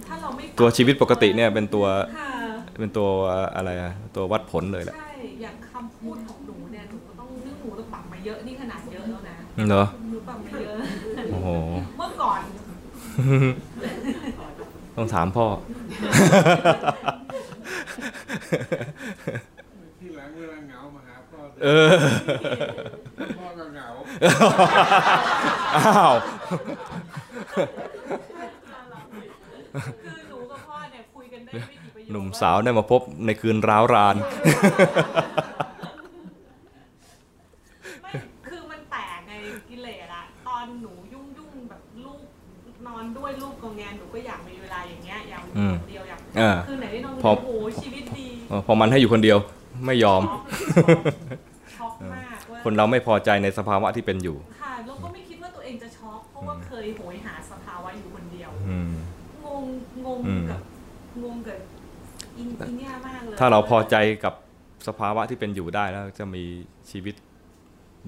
[0.06, 1.86] ถ้าเราไม่ ตัวชีวิตปกติเนี่ยเป็นตัว
[2.16, 2.28] ค่ะ
[2.80, 3.08] เป็นตัว
[3.56, 9.36] อะไรอะตัววัดผลเลยแหละใช่อย่างคำพูดของหนูเนี่ยหนูก็ต้องนึกหนูต้องปรับมาเยอะนี่ขนาดเยอะแล้วนะ
[9.68, 10.76] เหรอหนูปรับมาเยอะ
[11.30, 11.48] โอ้โห
[11.98, 12.40] เมื่อก่อน
[14.96, 15.46] ต้องถามพ่อ
[19.98, 21.88] ที่หลังเวลาเหงามาหาพ่อเออ
[23.38, 23.88] พ่อก็เหงา
[25.76, 26.14] อ้าว
[30.04, 34.16] คือหนูกับพ่อเนี่ยคุยกันได้ไม่กี่ประโยค หนุ่ม สาวได้มาพบในคืนร้าวราน
[38.02, 38.10] ไม่
[38.46, 39.32] คือมันแตกไง
[39.68, 42.20] กิเลสอะตอนหนูยุ่งยุ่งๆแบบลูก
[42.86, 47.48] นอนด้วยลูกกองแงนหนูก็อยากมีเวลาอย่างเงี้ยอยากมีอืมคนเดียวอยากอ่าคือไหนได้นอนพอโอ้โห
[47.82, 49.38] ชีวิตดีเออพอมันให้อยู่คนเดียว
[49.86, 50.22] ไม่ยอม
[51.76, 54.36] ช็อกมากว่าคนเราไม่พอใจในสภาวะที่เป็นอยู่
[63.38, 64.34] ถ้าเราพอใจกับ
[64.88, 66.44] สภาวะที่เป็นอยู่ได้แล้วจะมี
[66.90, 67.14] ชีวิต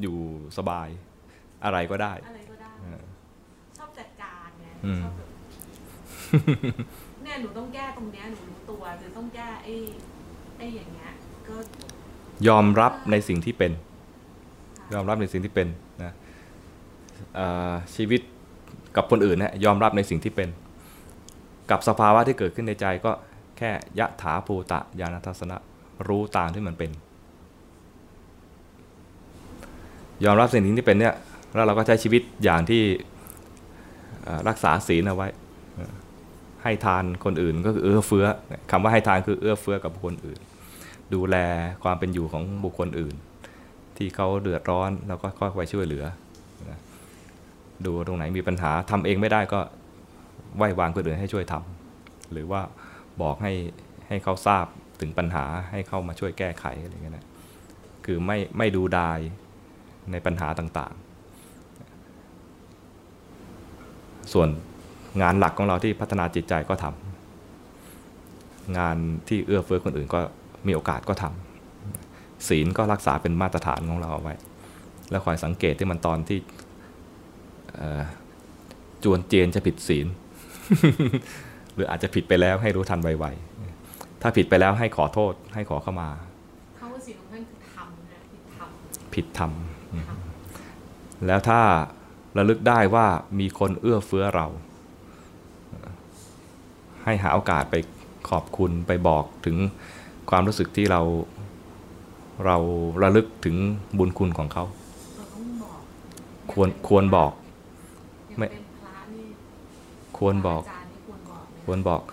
[0.00, 0.16] อยู่
[0.58, 0.88] สบาย
[1.64, 3.04] อะไรก็ได้ อะไรก็ได้เออ
[3.78, 5.28] ชอบจัดการไงอืมชอบแบบ
[7.22, 9.74] เนี่ยหนูต้องแก้ตรงเนี้ยหนูรู้ตัวหรือต้องแก้ไอ้
[10.56, 11.10] ไอ้อย่างเงี้ย
[11.48, 11.56] ก็
[12.48, 13.72] ยอมรับในสิ่งที่เป็น
[14.94, 15.68] ยอมรับในสิ่งที่เป็น
[16.04, 16.12] นะ
[17.34, 18.20] เอ่อชีวิต
[18.96, 20.48] กับคนอื่นเนี่ยยอมรับในสิ่งที่เป็น
[21.70, 23.12] กับสภาวะที่เกิดขึ้นในใจก็
[23.58, 25.56] แค่ยะถาภูตะญาณทัศนะ
[26.08, 26.90] รู้ตามที่มันเป็น
[30.24, 31.14] ยอมรับสิ่งที่เป็นเนี่ย
[31.54, 32.82] แล้วเราก็ใช้ชีวิตอย่างที่
[34.48, 35.28] รักษาศีลเอาไว้
[36.62, 38.26] ให้ทานคนอื่นก็คือเอื้อเฟื้อ
[38.70, 40.40] คำว่าให้ทานคือเอื้อเฟื้อกับบุคคลอื่น
[41.14, 41.36] ดูแล
[41.84, 43.14] ความเป็นอยู่ของบุคคลอื่น
[43.96, 46.04] ที่เขาเดือดร้อนแล้วก็ค่อยไปช่วยเหลือ
[47.86, 49.60] ดูตรงไหนมีปัญหาทำเองไม่ได้ก็
[50.56, 52.60] ไหว้วางคนอื่นให้ช่วยทำหรือว่า
[53.22, 53.52] บอกให้
[54.08, 54.66] ให้เขาทราบ
[55.00, 57.26] ถึงปัญหาให้เข้ามาช่วยแก้ไขอะไรเงี้ยนะ
[58.04, 59.18] คือไม่ไม่ดูดาย
[60.12, 61.02] ในปัญหาต่างๆ
[64.32, 64.48] ส่วน
[65.22, 68.96] งานหลักของเราที่พัฒนาจิตใจก็ทำงาน
[69.28, 70.20] ที่เอื้อเฟื้อคนอื่นก็
[70.66, 74.34] มีโอกาสก็ทำศีลก็รักษาเป็นมาตรฐานของเราเอาไว้
[75.10, 76.38] แล้วคอยสังเกตที่มันตอนที่
[79.04, 80.06] จวนเจียนจะผิดศีล
[81.78, 86.08] รืออาจจะผิดไปแล้วให้รู้ทันไวๆถ้าผิดไปแล้วให้ขอโทษให้ขอเข้ามา
[86.76, 89.52] เขาว่าสิ่งของท่านคือทำนะคือทำผิดธรรม
[90.08, 91.60] ทำแล้วถ้า
[92.38, 93.06] ระลึกได้ว่า
[93.40, 94.46] มีคนเอื้อเฟื้อเรา
[97.04, 97.74] ให้หาโอกาสไป
[98.30, 99.56] ขอบคุณไปบอกถึง
[100.30, 101.00] ความรู้สึกที่เรา
[102.46, 102.56] เรา
[103.02, 103.56] ระลึกถึง
[103.98, 104.64] บุญคุณของเขา
[105.16, 105.80] เราต้องบอก
[106.52, 107.32] ควรควรบอก
[108.28, 109.26] อย่างไม่เป็นพระนี่
[110.18, 110.77] ควรบอกอาจารย์นี่
[111.68, 112.12] ควรบอกไหม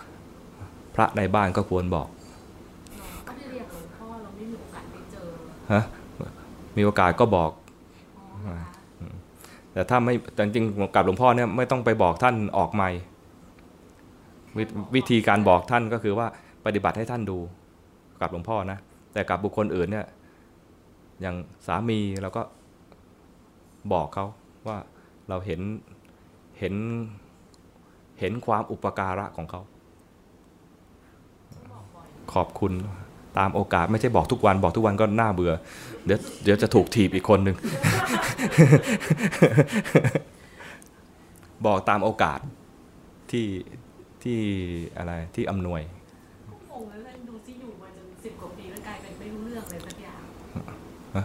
[0.55, 5.27] ควรบอก พระในบ้านก็ควรบอกเราก็ได้เรียกหลวงพ่อเราไม่มีโอกาสไปเจอ
[5.71, 5.81] ฮะ
[6.77, 7.51] มีโอกาสก็บอก
[8.17, 8.67] อ๋อเหรอคะ
[9.71, 12.89] แต่ถ้าไม่แต่จริงๆกับหลวงพ่อเนี่ยไม่ต้องไปบอกท่านออกไม่
[14.57, 14.59] ว
[14.95, 16.27] วิธีการบอกท่านก็คือว่า
[16.65, 17.37] ปฏิบัติให้ท่านดู
[18.21, 18.79] กับหลวงพ่อนะ
[19.13, 20.05] แต่กับบุคคลอื่นเนี่ย
[21.21, 21.35] อย่าง
[21.67, 22.41] สามีเราก็
[23.93, 24.25] บอกเขา
[24.67, 24.77] ว่า
[25.29, 25.61] เราเห็น
[26.59, 26.73] เห็น
[28.19, 29.61] เห็นความอุปการะของเขา
[31.71, 32.73] บอกบ่อยขอบคุณ
[33.37, 35.53] ตามโอกาสไม่ใช่บอกทุกวันบอกทุกวันก็น่าเบื่อ
[36.05, 37.55] เดี๋ยวเดี๋ยวจะถูกถีบอีกคนหนึ่ง
[41.65, 42.39] บอกตามโอกาส
[43.31, 43.47] ที่
[44.23, 44.39] ที่
[44.97, 45.81] อะไรที่อำนวย
[46.71, 50.21] งงแล้วเลยดูซิอยู่มาจนสิบกว่าปีแล้วกลายเป็นไม่รู้เรื่องเลยสักอย่าง
[51.15, 51.23] ฮะ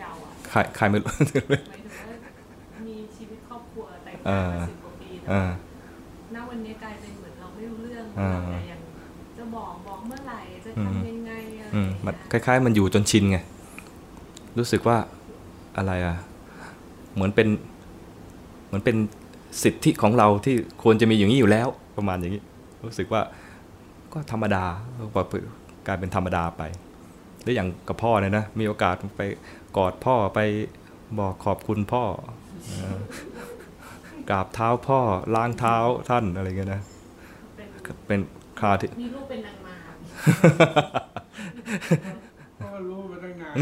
[0.00, 5.73] ยาวอะใครใครไม่รู้หมายถึงว่ามีชีวิตครอบครัวแต่งงานมาสิบกว่าปีแต่อ่าว่าณ
[6.54, 8.80] วันนี้กลายเป็นเหมือนเราไม่รู้เรื่องอ่าเราอย่าง
[9.38, 13.38] จะบอกบอกเมื่อไหร่จะทำยังไงอะไรอืมอย่างมันเงี้ยคล้าย ๆ มันอยู่จนชินไง
[14.58, 14.96] รู้สึกว่า
[15.76, 16.16] อะไรอะ
[17.14, 17.48] เหมือนเป็น
[18.66, 18.96] เหมือนเป็น
[19.62, 22.42] สิทธิของเราที่ควรจะมีอย่างนี้อยู่แล้วประมาณอย่างนี้
[22.84, 23.22] รู้สึกว่า
[24.12, 24.64] ก็ธรรมดา
[25.16, 25.22] ก็
[25.86, 26.62] กลายเป็นธรรมดาไป
[27.42, 29.22] หรืออย่างกับพ่อเนี่ยนะมีโอกาสไป
[29.76, 30.40] กอดพ่อไป
[31.18, 32.04] บอกขอบคุณพ่อ
[32.78, 32.98] เออ
[34.30, 34.98] กราบเท้าพ่อ
[35.34, 35.76] ล้างเท้า
[36.08, 36.82] ท่านอะไรเงี้ยนะ
[37.56, 37.68] เป็น
[38.06, 38.20] เป็น
[38.60, 39.94] คราวที่มีลูกเป็นนางมาร
[42.62, 43.54] ก็รู้มาตั้งนาน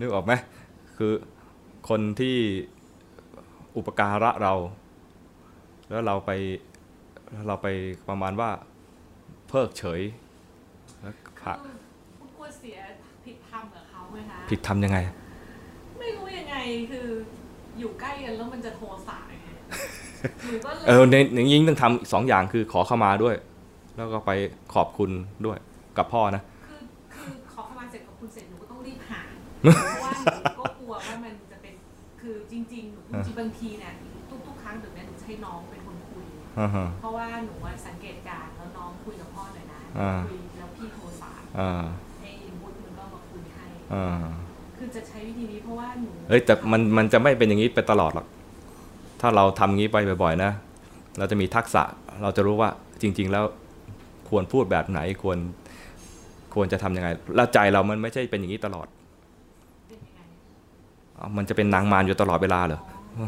[0.00, 0.32] นึกออกไหม
[0.96, 1.12] คือ
[1.88, 2.36] คนที่
[3.76, 4.54] อุปการะเรา
[5.88, 6.30] แล้วเราไป
[7.46, 7.66] เราไป
[8.08, 8.50] ประมาณว่า
[9.48, 10.00] เพิกเฉย
[11.00, 11.58] แล้วขาด
[12.20, 12.78] คุณกลัวเสีย
[13.24, 15.25] ผิดธรรมกับเขาไหมคะผิดทำยังไงไม่รู้ยังไง
[16.90, 17.08] คือ
[17.78, 19.48] อยู่ใกล้กันแล้วมันจะโทรสายไง
[20.44, 23.34] หนูก็เลยเออในอย่างยิ่งต้องทำสองอย่างคือขอเข้ามาด้วย
[23.96, 24.30] แล้วก็ไป
[24.74, 25.10] ขอบคุณ
[25.46, 25.58] ด้วย
[25.98, 26.82] กับพ่อนะคือ
[27.14, 29.22] คือขอเข้ามาเสร็จกับคุณเสร็จหนูก็ต้องรีบหา
[29.60, 31.74] เพราะว่าหนูก็กลัวว่ามันจะเป็น
[32.20, 33.94] คือจริงๆหนูจริงๆบางทีเนี่ย
[34.46, 36.26] ทุกๆครั้งถึงแม้หนูจะให้น้องเป็นคนคุย
[36.58, 41.84] อ่าฮะเพราะว่าหนูอะสังเกตการณ์แล้วน้องคุยกับพ่อหน่อยนะอ่าคุยแล้วพี่โทรสายอ่า
[42.20, 44.24] ไอ้บุญมันก็มาคุยให้อ่า
[44.78, 48.26] คือจะใช้วิธีนี้เพราะว่าหนูเฮ้ยแต่มันมันจะไม่เป็นอย่างนี้ไปตลอดหรอก
[49.20, 50.50] ถ้าเราทำงี้ไปบ่อยๆนะ
[51.18, 51.82] เราจะมีทักษะ
[52.22, 52.70] เราจะรู้ว่า
[53.02, 53.44] จริง ๆ แล้ว
[54.28, 55.38] ควรพูดแบบไหนควร
[56.54, 58.86] ควรจะทำยังไง แล้วใจเรามันไม่ใช่เป็นอย่างนี้ตลอด
[59.88, 60.20] เป็นยังไง
[61.18, 62.80] อ้าวมันจะเป็นนางมารอยู่ตลอดเวลาเหรอ
[63.18, 63.26] อ๋อ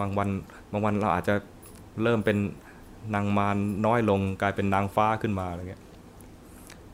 [0.00, 0.28] บางวัน
[0.72, 1.34] บางวันเราอาจจะ
[2.02, 2.38] เริ่มเป็น
[3.14, 5.82] นางมารน้อยลงกลายเป็นนางฟ้าขึ้นมาอะไรเงี้ย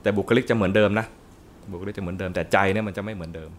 [0.02, 1.06] แต่บุคลิกจะเหมือนเดิมนะ
[1.70, 3.50] บุคลิกจะเหมือนเดิมแต่ใจเนี่ยมันจะไม่เหมือนเดิม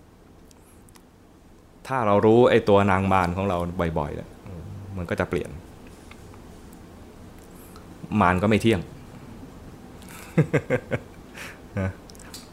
[1.88, 3.58] ถ้าเรารู้ไอ้ตัวนางมารของเรา
[4.00, 4.64] บ่อยๆเนี่ยอืม
[4.98, 5.50] มันก็จะเปลี่ยน
[8.22, 8.82] มารก็ไม่เที่ยง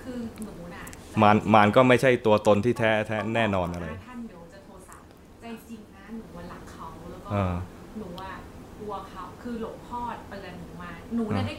[0.03, 0.83] คือหนูน่ะ
[1.23, 5.07] มารมารก็ไม่ใช่ตัวตนที่แท้แท้แน่นอนอะไรถ้าท่านเดี๋ยวจะโทรศัพท์
[5.41, 7.55] ใจจริงนะหนูว่ารักเขาแล้วก็อ่า
[7.99, 8.31] หนูว่า
[8.79, 10.01] กลัวเขาคือหลวงพ่อ
[10.31, 11.55] เตือนหนูมาหนูเนี่ยอ่าได้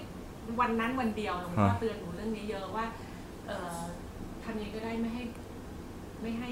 [0.59, 3.04] วันนั้นวันเดียวหลวงพ่ออ่าเตือนหนูเรื่องนี้เยอะว่าเอ่อ
[4.43, 5.23] ทำยังไงก็ได้ไม่ให้
[6.21, 6.49] ไม่ให้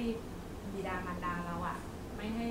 [0.74, 1.78] บิดามารดาเราอะ
[2.18, 2.48] ไม่ให้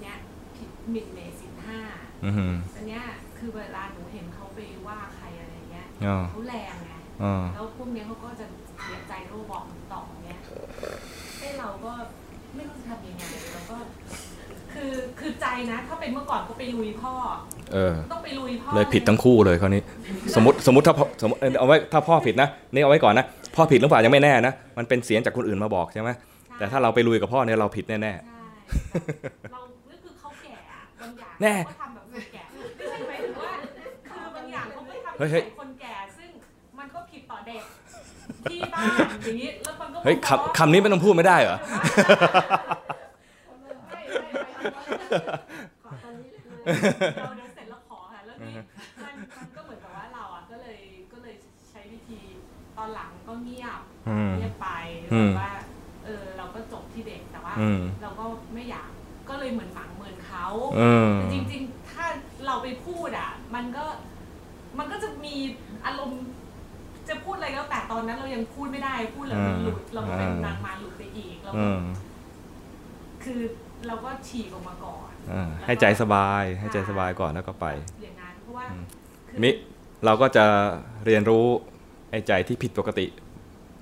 [0.00, 0.16] เนี้ย
[0.56, 1.80] ผิดหมิ่นเมสินห้า
[2.24, 3.02] อือหืออันเนี้ย
[3.38, 6.92] คือเวลาหนูเห็นเขาไปว่าใครอะไรเงี้ยอ่าเขาแรงไง
[7.22, 8.46] อ่าแล้วพวกเนี้ยเขาก็จะ
[8.82, 10.38] เสียใจแล้วบอกต่อเนี้ย
[11.38, 11.92] ให้เราก็
[12.54, 13.76] ไม่รู้จะทำยังไงแล้วก็
[14.72, 17.14] คือคือใจนะ ถ้าเป็นเมื่อก่อนก็ไปลุยพ่อ
[17.72, 19.82] เออต้องไปลุยพ่อเลยผิดทั้งคู่เลยคราวนี้
[20.34, 26.10] สมมติสมมติถ้าพ่อสมมติเออเอาไว้ถ้าพ่อผิดนะนี่เอาไว้ก่อนนะ พ่อผิดหรือเปล่ายังไม่แน่นะมันเป็นเสียงจากคนอื่นมาบอกใช่ไหม
[26.46, 28.10] ใช่แต่ถ้าเราไปลุยกับพ่อเนี่ยเราผิดแน่ใช่
[29.52, 32.42] เราก็คือเขาแก่อะบางอย่างแน่เขาก็ทำแบบคนแก่
[32.76, 33.52] ไม่ใช่หมายถึงว่า
[34.08, 36.30] คือบางอย่างเขาก็ทำเฮ้ยเฮ้ยใส่คนแก่ซึ่ง
[36.78, 37.62] มันก็ผิดต่อเด็ก
[38.50, 38.86] ที่บ้าน
[39.24, 41.56] อย่างนี้แล้วมันก็เฮ้ยบอกว่าคำคำนี้ไม่ต้องพูดไม่ได้เหรอ
[45.84, 47.46] ขอตอนนี้
[54.06, 54.68] เงียบอืมเงียบไป
[55.12, 55.52] อืแบมบว่า
[56.04, 58.24] เออเราก็จบที่เด็กแต่ว่าอืมเราก็
[58.54, 58.88] ไม่อยาก
[59.28, 60.46] ก็เลยเหมือนหมังเหมือนเขา
[60.78, 62.04] อืมจริง ๆ ถ้า
[62.46, 63.84] เราไปพูดอะ มันก็
[64.78, 65.34] มันก็จะมี
[65.86, 66.22] อารมณ์
[67.08, 71.80] จะพูดอะไรก็แต่ตอนนั้นเรายังพูดไม่ได้พูดแล้วมันหลุดเราก็เป็นนางมารหลุดไปอีกเราอืก็ม
[73.24, 73.40] คือ
[73.86, 77.66] เราก็ฉีกออกมาก่อนอ่าให้ใจสบาย ให้ใจสบายก่อนแล้วก็ไป
[78.02, 78.84] อย่างนั้นเพราะว่าอืม
[79.28, 79.50] คือมิ
[80.04, 80.44] เราก็จะ
[81.06, 81.46] เรียนรู้
[82.10, 83.06] ไอ้ใจที่ผิดปกติ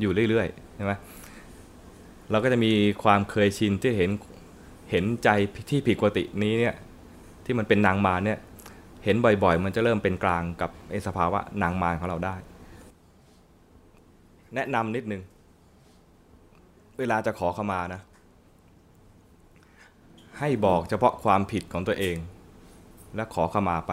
[0.01, 0.93] อยู่เรื่อยๆใช่ไหม
[2.31, 2.73] เราก็จะมี
[3.03, 4.11] ความเคยชินที่เห็น
[4.91, 5.29] เห็นใจ
[5.71, 6.75] ที่ผิดปกตินี้เนี่ย
[7.45, 8.39] ที่มันเป็นนางมารเนี่ย
[9.05, 12.37] เห็นบ่อยๆ มันจะเริ่มเป็นกลางกับไอ้สภาวะนางมารของเราได้
[14.55, 15.23] แนะนำนิดนึง
[16.99, 18.01] เวลาจะขอขมานะ
[20.39, 22.17] ให้บอกเฉพาะความผิดของตัวเอง
[23.17, 23.93] และขอขมาไป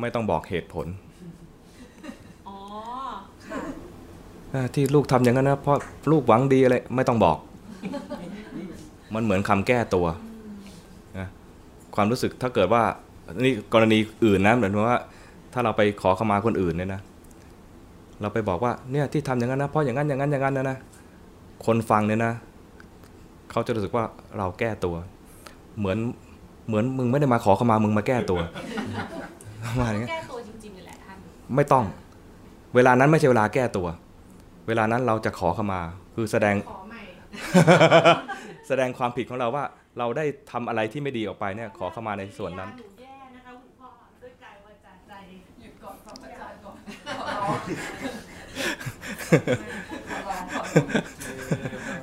[0.00, 0.86] ไม่ต้องบอกเหตุผล
[2.48, 2.58] อ๋อ
[3.46, 4.39] ค่ะ เอ่อ
[4.74, 5.76] ที่ลูกทำอย่างนั้นนะเพราะ
[6.10, 7.36] ลูกหวังดีอะไรไม่ต้องบอก
[9.14, 10.06] มันเหมือนคำแก้ตัว
[11.18, 11.26] นะ
[11.94, 12.82] ความรู้สึกถ้าเกิดว่า
[13.44, 14.98] นี่กรณีอื่นนะเหมือนว่า
[15.52, 17.00] ถ้าเราไปขอขมาคนอื่นเนี่ยนะ
[18.20, 20.76] เราไปบอกว่าเนี่ยที่ทำอย่างนั้นนะเพราะอย่างนั้นอย่างนั้นอย่างนั้นนะนะ
[21.66, 22.32] คนฟังเนี่ยนะ
[23.50, 24.04] เขาจะรู้สึกว่า
[24.38, 24.94] เราแก้ตัว
[25.78, 25.98] เหมือน
[26.68, 28.40] เหมือนมึงไม่ได้มาขอขมามึงมาแก้ตัว
[29.64, 31.16] ประมาณนี้แก้ตัวจริงๆนี่แหละท่าน
[31.56, 31.84] ไม่ต้อง
[32.74, 33.86] เวลานั้นไม่ใช่เวลาแก้ตัว
[34.70, 35.80] เวลานั้นเราจะขอขมา
[36.14, 37.02] คือแสดงขอใหม่
[38.68, 39.64] แสดงความผิดของเราว่า
[39.98, 43.88] เราได้ทำอะไรที่ไม่ดีออกไปเนี่ยขอขมาในส่วนนั้นหนูแย่นะคะคุณพ่อ
[44.22, 45.12] ด้วยกายวาจาใจ
[45.60, 46.76] หยุดก่อนฟังอาจารย์ก่อน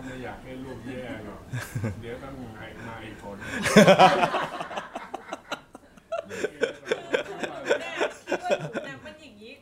[0.06, 1.42] ไม่อยากให้ลูกแย่หรอก
[2.02, 3.38] เดี๋ยวต้องมามาอีกคน
[6.28, 7.92] แม่
[8.28, 9.54] คิดว่าหนูเนี่ยมันอย่างนี้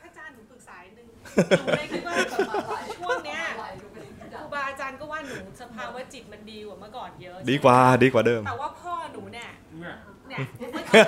[0.00, 2.14] พระอาจารย์หนูปรึกษาหนึ่งหนูเลยคิดว่า
[2.98, 3.40] ช่วงเนี้ย
[4.40, 9.48] ครูบาอาจารย์ก็ว่าหนูสภาวะจิตมันดีกว่าเมื่ อก่อนเยอะดีกว่าดีกว่าเดิม แต่ว่าพ่อหนูเนี่ย
[9.80, 9.94] เนี่ย
[10.28, 11.00] เนี่ยเมื่อกี้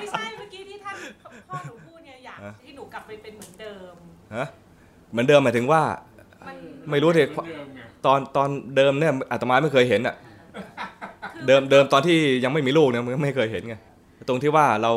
[0.00, 0.96] ไม่ใช่เมื่อกี้ที่ท่าน
[1.48, 3.94] พ่อหนูพูดเนี่ยอยากฮะให้หนูกลับไปเป็นเหมือนเดิม
[4.36, 4.46] ฮะ
[5.10, 5.82] เหมือนเดิมหมายถึงว่า
[6.46, 6.56] มัน
[6.90, 10.14] ไม่รู้ดิเหมือนเดิมไงตอนตอนเดิมเนี่ยอาตมาไม่เคยเห็นอะ
[11.34, 13.74] คือเดิมเดิมตอนที่ยังไม่มีลูกเนี่ยมันไม่เคยเห็นไง
[14.28, 14.92] ตรงที่ว่าเรา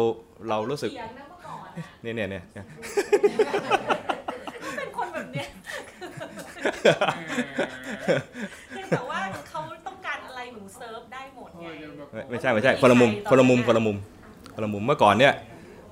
[0.50, 2.44] เรารู้สึกเถียงนะเมื่อก่อนอะเนี่ยเนี่ยเนี่ย
[4.64, 5.48] ก็เป็นคนแบบเนี้ย
[8.72, 9.11] เพียงแต่ว่า
[12.12, 13.98] ไงจะบอกไม่ไม่ใช่ไม่ใช่คนละมุมคนละมุมคนละมุม
[14.56, 15.34] คนละมุมเมื่อก่อนเนี่ย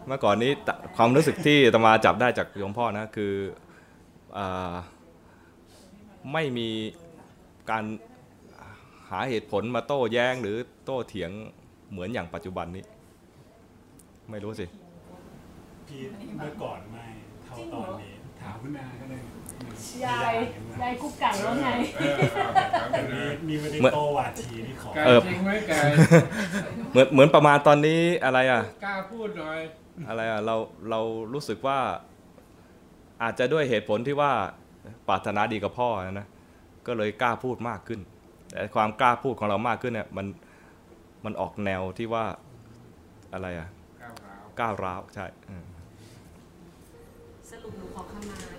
[0.07, 3.33] เมื่อก่อนนี้ตะความรู้สึกที่อาตมาจับได้จากโยมพ่อนะคือ
[4.37, 4.75] อ่า
[6.33, 6.69] ไม่มี
[7.69, 7.83] การ
[9.09, 11.31] หาเหตุผลมาโต้แย้งหรือโต้เถียง
[11.91, 12.83] เหมือนอย่างปัจจุบันนี้
[14.31, 14.65] ไม่รู้สิ
[15.87, 16.01] พี่
[16.37, 17.05] เมื่อก่อนไม่
[17.45, 20.33] เท่าตอนนี้ถามคุณนาก็ได้ยาย
[20.81, 25.81] ยายกุ๊กไก่ว่าไงเออเอาแบบนั้นแต่เลนี่ยนี่ไม่ได้เมื่อโตวาทีนี่ขอไก่เออจริงไหมไก่
[26.91, 29.59] เหมือนเหมือนประมาณตอนนี้อะไรอะกล้าพูดหน่อย
[30.09, 30.55] อะไรอะเรา
[30.89, 30.99] เรา
[31.33, 31.79] รู้สึกว่า
[33.23, 34.31] อาจจะด้วยเหตุผลที่ว่า
[35.07, 36.27] ปรารถนาดีกับพ่อนะนะ
[36.87, 37.99] ก็เลยกล้าพูดมากขึ้น
[38.51, 40.27] แต่ความกล้าพูดของเรามากขึ้นเนี่ยมัน
[41.25, 42.25] มันออกแนวที่ว่า
[43.33, 43.69] อะไรอะ
[44.01, 45.65] ก้าวร้าวก้าวร้าวใช่อืม
[47.49, 48.57] สรุปหนูขอขมานะอื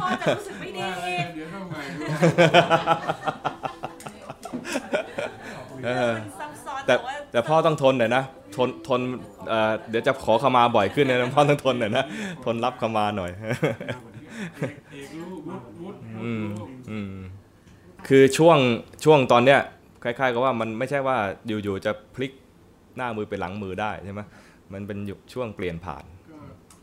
[0.00, 2.04] พ่อจะรู้สึกไม่ดีว่าแล้วเดี๋ยวต้องใหม่ดู
[5.84, 8.24] เออมันซับซ้อนแต่ว่าแต่พ่อต้องทนหน่อยนะ
[8.56, 9.00] ทนทน
[9.90, 12.04] เดี๋ยวจะขอขมาบ่อยขึ้นนะพ่อต้องทนหน่อยนะ
[12.44, 13.30] ทนรับขมาหน่อย
[18.08, 18.58] คือช่วง
[19.04, 19.60] ช่วงตอนเนี้ย
[20.02, 21.16] คล้ายๆกับว่ามันไม่ใช่ว่า
[21.46, 22.32] อยู่ๆจะพลิก
[22.96, 24.20] หน้ามือไปหลังมือได้ใช่ไหม
[24.72, 26.38] มันเป็นยุคช่วงเปลี่ยนผ่าน ก็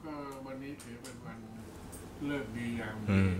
[0.06, 0.14] ก็
[0.46, 1.38] วันนี้ถือเป็นวัน
[2.28, 3.34] เลิกดีอย่างอืดีม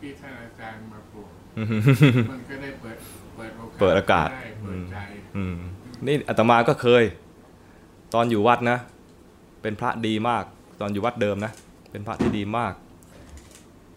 [0.00, 1.28] ที่ท่านอาจารย์มาปลูก
[1.58, 1.68] อืม
[2.32, 2.96] มันก็ได้เปิด
[3.36, 4.98] เปิดโอกาสเปิดอากาศได้เปิดใจ
[5.36, 5.56] อืม
[6.06, 7.04] นี่อาตมาก็เคย
[8.14, 8.78] ตอนอยู่วัดนะ
[9.62, 10.44] เป็นพระดีมาก
[10.80, 11.52] ตอนอยู่วัดเดิมนะ
[11.90, 12.72] เป็นพระที่ดีมาก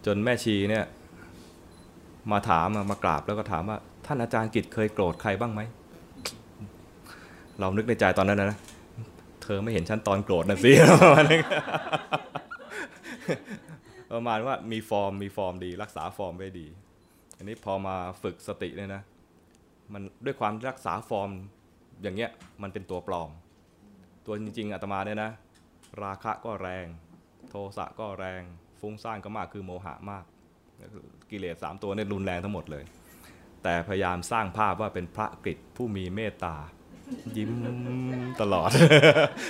[0.05, 0.85] จนแม่ชีเนี่ย
[2.31, 5.61] มาถามอะมากราบแล้วก็ถามว่า ท่านอาจารย์กิจเคยโกรธใครบ้างไหม
[7.59, 8.59] เรานึกในใจตอนนั้นนะ
[9.43, 10.71] เธอไม่เห็นฉันตอนโกรธนะสิ
[11.01, 11.41] ประมาณนั้น
[14.11, 16.67] ประมาณว่ามีฟอร์มมีฟอร์มดี รักษาฟอร์มไว้ดี
[17.37, 19.01] อันนี้พอมาฝึกสติเนี่ยนะ
[19.93, 21.29] มันด้วยความรักษาฟอร์ม
[22.01, 22.31] อย่างเงี้ย
[22.61, 23.29] มันเป็นตัวปลอม
[24.25, 25.31] ตัวจริง ๆอาตมาเนี่ยนะ
[26.03, 26.85] ราคะก็แรง
[27.49, 28.41] โทสะก็แรง
[28.79, 30.23] ฟุ้งซ่านก็มากคือโมหะมาก
[31.29, 32.83] กิเลสสามตัวเนี่ยรุนแรงทั้งหมดเลย
[33.63, 36.55] แต่พยายามสร้างภาพว่าเป็นพระกฤษผู้มีเมตตา
[37.37, 37.51] ยิ้ม
[38.41, 38.69] ตลอด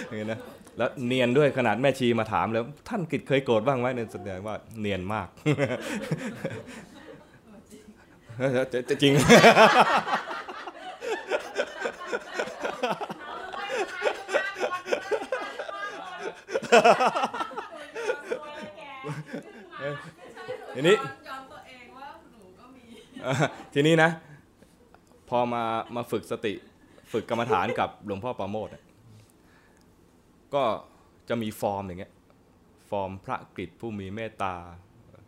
[0.05, 0.39] อย่างนี้นะ
[0.77, 5.27] แล้วเนียนด้วยขนาดแม่ชีมาถามแล้วท่านกิจเคยโกรธบ้างไหมเนี่ยแสดงว่าเนียนมาก
[8.73, 9.13] จะจะจริง
[20.75, 20.95] ทีนี้
[21.27, 22.83] ย้อนตัวเองว่าหนูก็มี
[23.73, 24.09] ทีนี้นะ
[25.29, 25.63] พอมา
[25.95, 26.53] มาฝึกสติ
[27.11, 28.67] ฝึกกรรมฐานกับหลวงพ่อประโมท
[30.53, 30.63] ก็
[31.29, 32.13] จะมีฟอร์มอย่างเงี้ย
[32.89, 34.55] ฟอร์มพระกฤษผู้มีเมตตา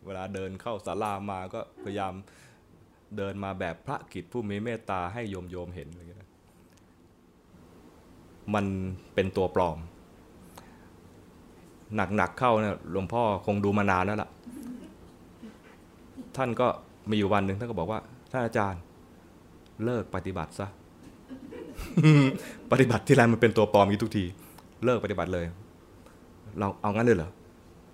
[0.06, 2.14] เวลาเดินเข้าศาลามาก็พยายาม
[3.16, 6.22] เดินมาแบบพระกฤษผู้มีเมตตาให้โยมโยมเห็นอะไรเงี้ย
[8.54, 8.64] มัน
[9.14, 9.78] เป็นตัวปลอม
[12.16, 14.30] หนักๆเข้าเนี่ยหลวงพ่อคงดูมานานแล้วล่ะ
[16.36, 16.68] ท่านก็
[17.10, 18.80] มีอยู่วันหนึ่งท่านก็บอกว่าท่านอาจารย์
[19.84, 20.68] เลิกปฏิบัติซะ
[22.72, 24.24] ปฏิบัติที่ไรมันเป็นตัวปลอมอย่ทุกที
[24.84, 25.44] เลิกปฏิบัติเลย
[26.58, 27.30] เราเอางั้นเลยเหรอ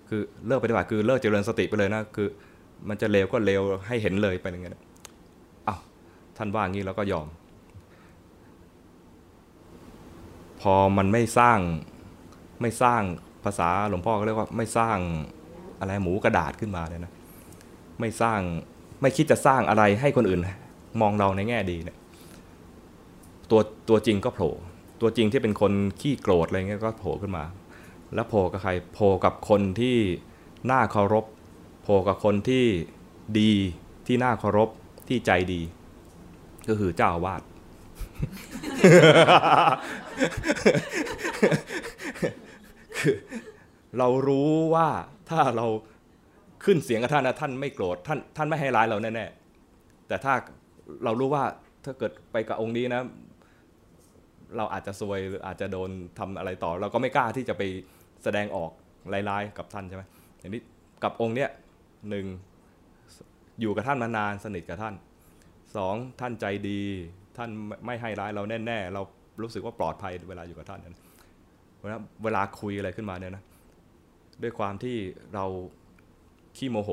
[0.09, 2.27] คือเลิกปฏิบัติคือเลิกเจริญสติไปเลยนะคือ
[2.89, 4.73] มันจะเลวก็เลวให้เห็นเลยไปอย่างเงี้ย
[5.67, 5.79] อ้าว
[6.37, 7.27] ท่านว่างี้เราก็ยอม
[10.61, 11.59] พอมันไม่สร้าง
[12.61, 13.01] ไม่สร้าง
[13.43, 14.97] ภาษาหลวงพ่อก็เรียกว่าไม่สร้าง
[15.79, 17.11] อะไรหมูกระดาษขึ้นมาเลยนะ
[17.99, 18.39] ไม่สร้าง
[19.01, 20.41] ไม่คิดจะสร้างอะไรให้คนอื่น
[21.01, 21.97] มองเราในแง่ดีเนี่ย
[23.51, 24.53] ตัวตัวจริงก็โผล่
[25.01, 27.43] ตัวจริงที่เป็นคนขี้โกรธอะไรเงี้ยก็โผล่ขึ้นมา
[28.13, 29.97] แล้วโผล่กับใครโผล่กับคนที่
[30.71, 31.25] น่าเคารพ
[31.83, 32.65] โผล่กับคนที่
[33.39, 33.51] ดี
[34.07, 34.69] ที่น่าเคารพ
[35.07, 35.61] ที่ใจดี
[36.67, 37.41] ก็คือเจ้าอาวาส
[42.97, 43.15] คือ
[43.97, 44.87] เรารู้ว่า
[45.29, 45.67] ถ้าเรา
[46.63, 50.33] ขึ้นเสียงกับท่านนะท่านไม่โกรธท่านท่านไม่ให้ร้ายเราแน่ๆแต่ถ้า
[51.03, 51.43] เรารู้ว่า
[51.85, 53.01] ถ้าเกิดไปกับองค์นี้นะ
[54.57, 55.89] เราอาจจะซวยหรืออาจจะโดน
[56.19, 57.63] ทำอะไรต่อ เราก็ไม่กล้าที่จะไป
[58.23, 58.71] แสดงออก
[59.29, 60.03] ร้ายๆกับท่านใช่ไหม
[60.39, 60.61] อย่างนี้
[61.03, 61.49] กับองค์เนี้ย
[62.09, 62.25] หนึ่ง
[63.61, 64.95] อยู่กับท่านมานานสนิทกับท่าน
[65.75, 66.81] สองท่านใจดี
[67.37, 67.49] ท่าน
[67.85, 69.01] ไม่ให้ร้ายเราแน่ๆเรา
[69.41, 71.01] รู้สึกว่าปลอดภัยเวลาอยู่กับท่านนะ
[71.81, 73.43] เวลาเวลาคุยอะไรขึ้นมาเนี่ยนะ
[74.41, 74.97] ด้วยความที่
[75.35, 75.45] เรา
[76.57, 76.91] ขี้โมโห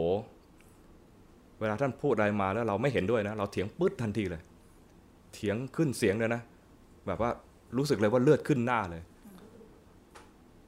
[1.61, 4.43] เวลาท่านพูดอะไรมาแล้วเราไม่เห็นด้วยนะ เราเถียงปึ๊ดทันทีเลย
[5.35, 6.43] เถียงขึ้นเสียงเลยนะ
[7.07, 7.31] แบบว่า
[7.77, 9.03] รู้สึกเลยว่าเลือดขึ้นหน้าเลย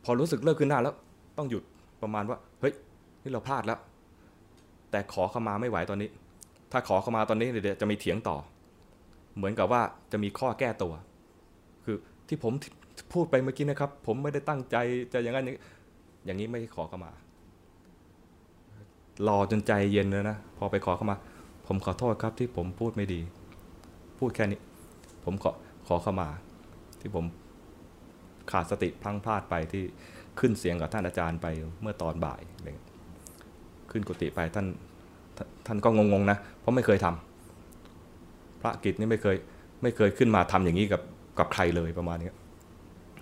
[0.04, 0.94] พอรู้สึกเลือดขึ้นหน้าแล้ว
[1.38, 1.62] ต้องหยุด
[2.02, 2.74] ประมาณว่า เฮ้ย
[3.22, 3.78] นี่เราพลาดแล้ว
[4.90, 6.08] แต่ขอขมาไม่ไหวตอนนี้
[6.72, 8.36] ถ้าขอขมาตอนนี้เดี๋ยวจะมีเถียงต่อ
[9.36, 9.82] เหมือนกับว่า
[10.12, 10.92] จะมีข้อแก้ตัว
[11.84, 11.96] คือ
[12.28, 12.52] ที่ผม
[13.12, 14.76] พูดไปเมื่อกี้นะครับ ผมไม่ได้ตั้งใจ
[15.12, 15.46] จะอย่างนั้น
[16.24, 17.10] อย่างนี้ไม่ขอขมา
[19.28, 21.16] รอจนใจเย็นเลยนะ พอไปขอเข้ามา
[21.66, 23.20] ผมขอโทษครับที่ผมพูดไม่ดี
[24.18, 24.60] พูดแค่นี้
[25.24, 25.50] ผมขอ
[25.88, 26.28] ขอเข้ามา
[27.00, 27.24] ที่ผม
[28.50, 29.82] ขาดสติพลั้งพลาดไปที่
[30.40, 31.46] ขึ้นเสียงกับท่านอาจารย์ไป
[31.82, 32.40] เมื่อตอนบ่าย
[33.90, 34.66] ขึ้นกุฏิไปท่าน
[35.66, 39.36] ท่านก็งงๆนะ เพราะไม่เคยทำพระกิจนี่ไม่เคย
[39.82, 41.02] ไม่เคยขึ้นมาทำอย่างนี้กับ
[41.38, 42.30] กับใครเลยประมาณนี้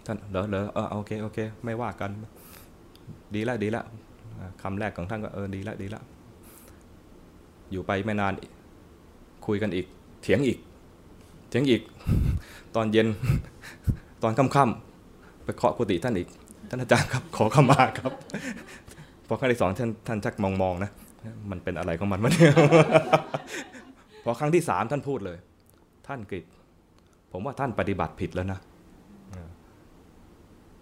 [0.07, 2.11] ท่านเหรอเหรอเออโอเคโอเค ไม่ว่ากัน
[3.35, 3.83] ดีละดีละ
[4.39, 6.01] อ่าคำแรกของท่านก็เออดีละดีละ
[7.72, 8.33] อยู่ไปไม่นาน
[9.47, 9.87] คุยกันอีก
[10.22, 10.59] เถียงอีก
[11.53, 11.82] ถียงอีก
[12.76, 13.07] ตอนเย็น
[14.22, 16.28] ตอนค่ำๆไปเคาะกุฏิท่านอีก
[16.68, 18.12] ท่านอาจารย์ครับ ขอเข้ามาครับ
[19.28, 20.90] พอครั้งที่สองท่านท่านชักมองๆนะ
[21.51, 22.53] มันเป็นอะไรของมันวะเนี่ย
[24.24, 25.38] พอครั้งที่สามท่านพูดเลย
[26.09, 26.44] ท่านกฤษ
[27.32, 28.59] ผมว่าท่านปฏิบัติผิดแล้วนะ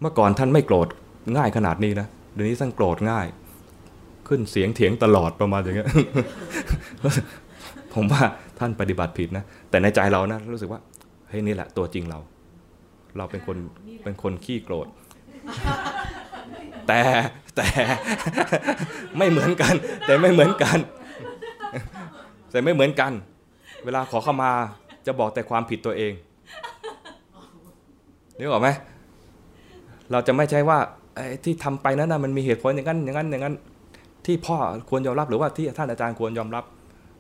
[0.01, 0.89] เมื่อก่อนท่านไม่โกรธ
[1.37, 3.27] ง่ายขนาดนี้นะเดี๋ยวนี้ท่านโกรธง่าย
[4.29, 5.89] ขึ้นเสียงเถียงตลอดประมาณอย่างเงี้ย
[7.95, 8.23] ผมว่า
[8.59, 10.81] ท่านปฏิบัติผิดนะ แต่ในใจเรานะรู้สึกว่า
[11.29, 12.19] เฮ้ยนี่แหละตัวจริงเรา
[13.17, 13.57] เราเป็นคน
[14.05, 14.87] เป็นคนขี้โกรธ
[16.89, 17.01] แต่
[17.57, 17.67] แต่
[19.19, 19.75] ไม่เหมือนกัน
[20.07, 20.79] แต่ไม่เหมือนกัน
[22.51, 23.13] แต่ไม่เหมือนกัน
[23.85, 24.51] เวลาขอเข้ามา
[25.07, 26.13] จะบอกแต่ความผิดตัวเอง
[28.39, 28.69] นึกออกไหม
[30.11, 30.79] เราจะไม่ใช่ว่า
[31.45, 33.55] ที่ทำไปนั้นนะมันมีเหตุผลอย่างนั้นอย่างนั้นอย่างนั้น
[34.27, 34.57] ที่พ่อ
[34.91, 36.65] ควรยอมรับหรือว่าที่ท่านอาจารย์ควรยอมรับ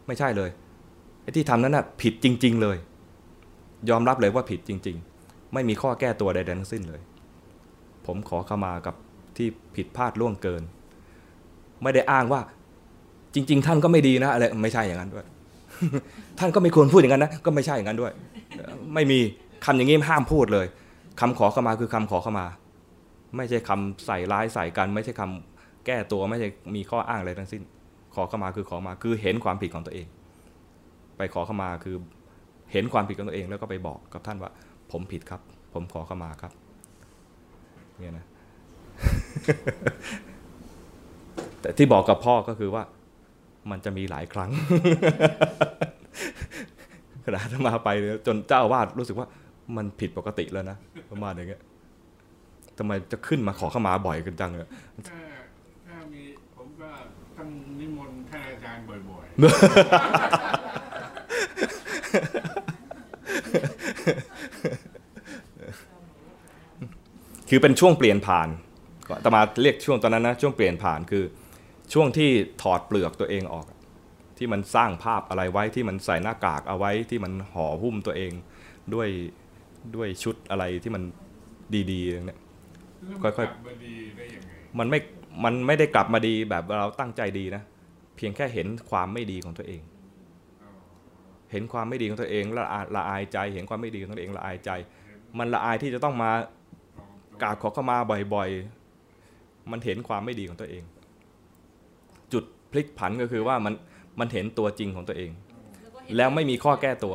[0.07, 0.51] ไม่ใช่เลย
[1.37, 2.77] ที่ทำนั้นน่ะผิดจริง ๆ เลย
[3.91, 7.01] ยอมรับเลยว่าผิดจริง ๆ ไม่มีข้อแก้ตัวใดๆทั้งสิ้นเลย
[8.07, 8.95] ผมขอเข้ามากับ
[9.37, 10.63] ที่ผิดพลาดล่วงเกิน
[11.83, 12.41] ไม่ได้อ้างว่า
[13.35, 15.27] จริง ๆ ท่านก็ไม่ดีนะอะไรไม่ใช่อย่างนั้นด้วย
[16.39, 18.13] ท่านก็ไม่ควรพูดอย่างนั้นนะก็ไม่ใช่อย่างนั้นด้วย
[18.95, 19.19] ไม่มี
[19.65, 20.67] คำอย่างนี้ห้ามพูดเลย
[21.21, 22.47] คำขอเข้ามาคือคำขอเข้ามา
[23.37, 27.63] ไม่ใช่คำใส่ร้ายใส่กัน ไม่ใช่คำแก้ตัวไม่ใช่มีข้ออ้างอะไรทั้งสิ้น
[28.15, 30.07] ขอเข้ามาคือขอมาคือเห็นความผิดของตัวเอง
[31.17, 31.97] ไปขอเข้ามาคือ
[32.73, 34.51] เห็นความผิดของตัวเองแล้วก็ไปบอกกับท่านว่า
[34.93, 35.41] ผมผิดครับ
[35.73, 36.53] ผมขอเข้ามาครับ
[37.99, 38.27] เนี่ยนะ
[41.61, 42.83] แต่ที่บอกกับพ่อก็คือว่า
[43.71, 44.51] มันจะมีหลายครั้ง
[47.25, 49.27] ขนาดมาไปเนี่ยจนเจ้าอาวาดรู้สึกว่า
[49.77, 50.77] มันผิดปกติแล้วนะ
[51.11, 51.63] ประมาณอย่างเงี้ย
[52.79, 54.71] ทำไมจะขึ้นมาขอเข้ามาบ่อยกันจังเลย
[55.09, 55.19] ถ้า
[55.87, 56.23] ถ้ามี
[56.55, 56.89] ผมก็
[57.37, 57.49] ต้อง
[57.81, 59.27] นิมนต์ท่านอาจารย์บ่อย
[67.49, 68.49] คือเป็นช่วงเปลี่ยนผ่าน
[69.09, 71.25] ก็อาตมาเรียกช่วงตอนนั้นนะช่วงเปลี่ยนผ่านคือ
[71.93, 72.31] ช่วงที่
[72.63, 73.67] ถอดเปลือกตัวเองออก
[74.39, 78.33] ที่มันสร้างภาพอะไรไว้ที่มันใส่หน้ากากเอาไว้ที่มันห่อหุ้มตัวเอง
[78.95, 79.09] ด้วย
[79.97, 81.03] ด้วยชุดอะไรที่มัน
[81.91, 84.99] ดีๆอย่างเนี้ยๆแล้วค่มันอยๆกลับมาดีได้ยังไงมันไม่
[85.45, 87.63] มันไม่ได้กลับมาดีแบบเราตั้งใจดีนะ
[88.17, 94.71] เพียงแค่เห็นความไม่ดีของตัวเองอ๋อเห็นความไม่ดีของตัวเองละอาละอายใจ เห็นความไม่ดีของตัวเองละอายใจ
[95.39, 96.31] มันละอายที่จะต้องมา
[97.43, 97.97] กราบขอเข้ามา
[98.35, 100.83] บ่อยๆ มันเห็นความไม่ดีของตัวเอง
[102.33, 103.75] จุดพลิกผันก็คือว่ามัน
[104.21, 105.31] มันเห็นตัวจริงของตัวเอง
[106.17, 107.15] แล้วไม่มีข้อแก้ตัว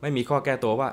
[0.00, 0.88] ไม่มีข้อแก้ตัวว่า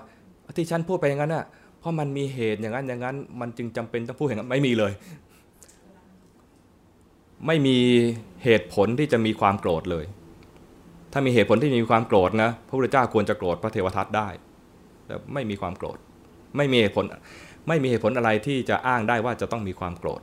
[0.57, 1.45] ที่ฉันพูดไปอย่างนั้นน่ะ
[1.79, 4.93] เพราะมันมีเหตุอย่างนั้นอย่างนั้น มันจึงจำเป็นต้องพูดอย่างนั้นไม่มีเลย
[7.47, 7.77] ไม่มี
[8.43, 10.05] เหตุผลที่จะมีความโกรธเลย
[11.17, 14.29] ถ้ามีเหตุผลที่มีความโกรธนะพระพุทธเจ้าควรจะโกรธพระเทวทัตได้
[15.05, 15.97] แต่ไม่มีความโกรธ
[16.57, 17.05] ไม่มีเหตุผล
[17.67, 20.21] ไม่มีเหตุผลอะไรที่จะอ้างได้ว่าจะต้องมีความโกรธ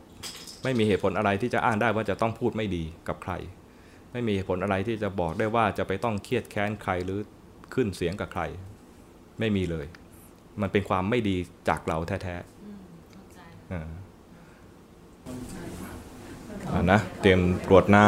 [0.65, 3.33] ไม่มีเหตุผลอะไรที่จะอ้างได้ว่าจะต้องพูดไม่ดีกับใคร
[4.13, 7.21] ไม่มีเหตุผลอะไรที่จะบอกได้ว่าจะไปต้องเครียดแค้นใครหรือ
[7.75, 8.43] ขึ้นเสียงกับใคร
[9.41, 9.87] ไม่มีเลย
[10.61, 11.37] มันเป็นความไม่ดี
[11.69, 12.79] จากเราแท้อืม
[13.13, 13.83] เข้าใจๆอ่า
[16.71, 18.07] อ่านะเตรียมกรวดน้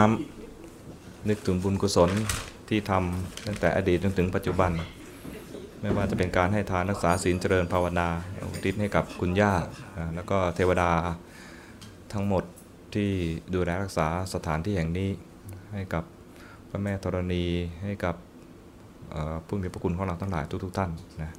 [0.65, 2.11] ำนึกถึงบุญกุศล
[2.69, 4.71] ที่ทำตั้งแต่อดีตจนถึงปัจจุบัน
[5.81, 8.09] ไม่ว่าจะเป็นการให้ทานรักษาศีลเจริญภาวนา
[8.51, 9.53] อุทิศให้กับคุณย่า
[10.15, 10.91] แล้วก็เทวดา
[12.13, 12.45] ทั้งหมด
[12.95, 13.11] ที่
[13.55, 15.11] ดูแลรักษาสถานที่แห่งนี้
[15.73, 16.05] ให้กับ
[16.69, 17.45] พระแม่ธรณี
[17.83, 18.17] ให้กับ
[19.47, 20.91] ผู้มีพระคุณของเราทั้งหลายทุกๆท่าน
[21.23, 21.33] นะ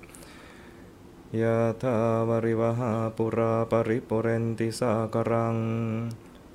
[1.41, 1.95] ยะทา
[2.29, 5.55] วริวหาปุราปริปุเรนติสากรัง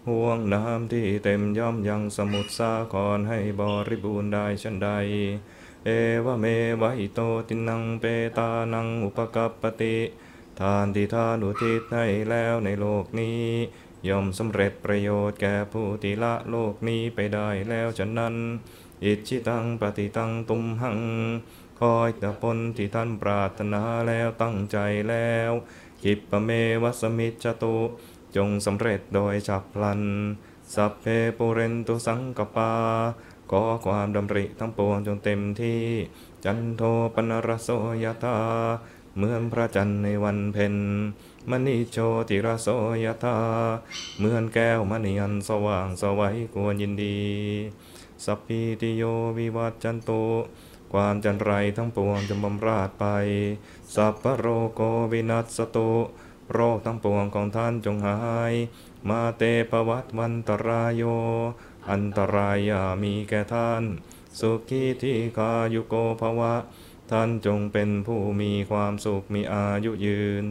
[0.08, 4.90] ห่วงน้ำที่เต็มย่อมยังสมุทรสาครให้บริบูรณ์ได้ชันใด
[5.84, 5.90] เอ
[6.24, 6.46] วเม
[6.80, 8.04] วะอิโตตินังเป
[8.38, 9.96] ตานังอุปกัปปติ
[10.60, 13.42] ทานที่ทานอุทิศให้แล้วในโลกนี้
[14.08, 18.34] ย่อมสำเร็จประโยชน์แก่ผู้ที่ละโลกนี้ไปได้แล้วฉะนั้น
[19.04, 21.00] อิจิตังปฏิตังตุมหัง
[21.80, 24.78] คอยแต่ผลที่ท่านปรารถนาแล้วตั้งใจ
[25.08, 25.52] แล้ว
[26.04, 26.50] กิปเม
[26.82, 27.76] วัสมิจจตุ
[28.36, 30.00] จงสำเร็จโดยฉับพลัน
[30.74, 31.06] สัพเพ
[31.38, 32.72] ปุเรนตุสังกปา
[33.50, 35.82] ขอความดำริทั้งปวงจงเต็มที่
[36.44, 36.82] จันโท
[37.14, 37.68] ปนรโส
[38.04, 38.36] ยธา
[39.16, 40.74] เหมือนพระจันทร์ในวันเพ็ญ
[41.50, 42.68] มณีโชติรโส
[43.04, 43.36] ยธา
[44.18, 47.18] เหมือนแก้วมณีอันสว่างสวัยควรยินดี
[48.24, 49.02] สัพพิติโย
[49.38, 50.10] วิวัจจันโต
[50.92, 53.04] ความจันไรทั้งปวงจะบำราดไป
[53.94, 54.80] สัพพโรโก
[55.12, 55.90] วินัสสตุ
[56.52, 58.18] โรคทั้งปวงของท่านจงหา
[58.50, 58.52] ย
[59.08, 61.02] มาเตปวัตวันตรายโย
[61.90, 63.82] อันตรายอย่ามีแก่ท่าน
[64.38, 66.54] สุขีที่คายุโกภวะ
[67.10, 70.44] ท่านจงเป็นผู้มีความสุขมีอายุยืน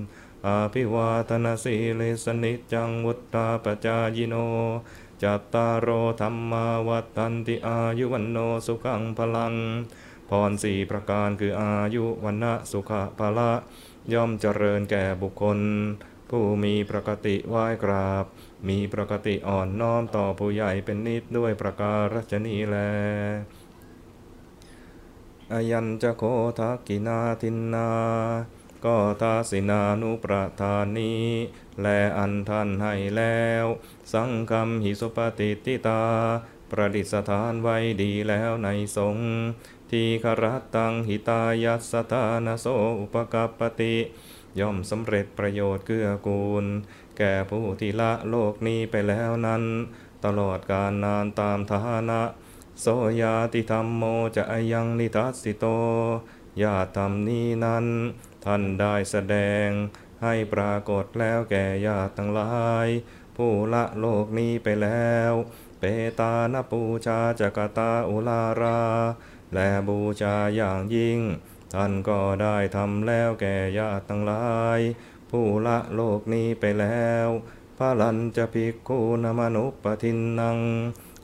[0.45, 4.35] อาภิวาทนาสีเลสนิจจังวุตตาปจายโน
[5.23, 5.89] จัตตารโอ
[6.21, 9.55] ธรรมาวัฏตันติอายุวันโนสุขังพลัง
[10.29, 13.51] พรสี่ประการคืออายุวันนะสุขะพละ
[14.13, 15.59] ย่อมเจริญแก่บุคคล
[16.29, 18.25] ผู้มีปกติไหว้กราบ
[18.69, 22.77] มีปกติอ่อนน้อมต่อผู้ใหญ่เป็นนิดด้วยประการฉนี้แล
[25.51, 26.23] อยัญจะโค
[26.59, 27.89] ทักกินาทินนา
[28.85, 31.25] ก็ทาสินานุประทานนี้
[31.81, 33.65] และอันท่านให้แล้ว
[34.13, 36.01] สังคมหิสุปฏิติตา
[36.71, 39.29] ประดิษฐานไว้ดีแล้วในสงฆ์
[39.91, 42.65] ทีครัตตังหิตายัสสทานโส
[43.01, 43.95] อุปกัปปติ
[44.59, 46.65] ย่อมสำเร็จประโยชน์เกื้อกูล
[47.17, 49.63] แก่ผู้ที่ละโลกนี้ไปแล้วนั้น
[50.25, 52.21] ตลอดกาลนานตามฐานะ
[52.81, 52.87] โส
[53.21, 54.03] ยาติธรรมโม
[54.37, 55.65] จะยังนิทัสสิโต
[56.61, 57.85] ญาธรรมนี้นั้น
[58.45, 59.35] ท่านได้แสด
[59.65, 59.67] ง
[60.23, 62.87] ให้ปรากฏแล้วแก่ญาติทั้งหลาย
[63.37, 65.33] ผู้ละโลกนี้ไปแล้ว
[65.79, 65.83] เป
[66.19, 68.81] ตานปูชาจักตาอุลารา
[69.55, 71.19] และบูชาอย่างยิ่ง
[71.73, 74.45] ท่านก็ได้ทำแล้วแก่ญาติทั้งหลา
[74.77, 74.79] ย
[75.31, 77.27] ผู้ละโลกนี้ไปแล้ว
[77.77, 80.59] พระลันจะภิกขุนมนุปทินนัง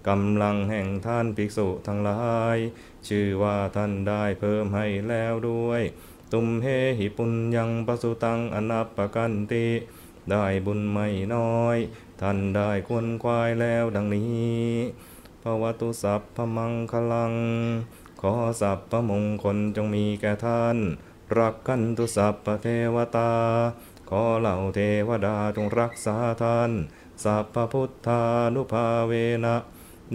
[0.08, 2.58] กำลังแห่งท่านภิกษุทั้งหลาย
[3.08, 5.82] ชื่อว่าท่านได้เพิ่มให้แล้วด้วย
[6.34, 6.68] ตุมเฮ
[7.00, 9.68] หิปุญญังปสุตังอนัปปกันติ
[10.32, 11.78] ได้บุญไม่น้อย
[12.22, 14.66] ท่านได้ควรควายแล้วดังนี้
[15.44, 17.34] ภวตุสัพพมังคลัง
[18.22, 20.78] ขอสัพพมงคลจงมีแก่ท่าน
[21.38, 23.32] รักกันตุสัพพเทวตา
[24.09, 26.72] ขอเหล่าเทวดาจงรักษาท่าน
[27.24, 28.22] สัพพพุทธา
[28.55, 29.13] นุภาเว
[29.45, 29.55] นะ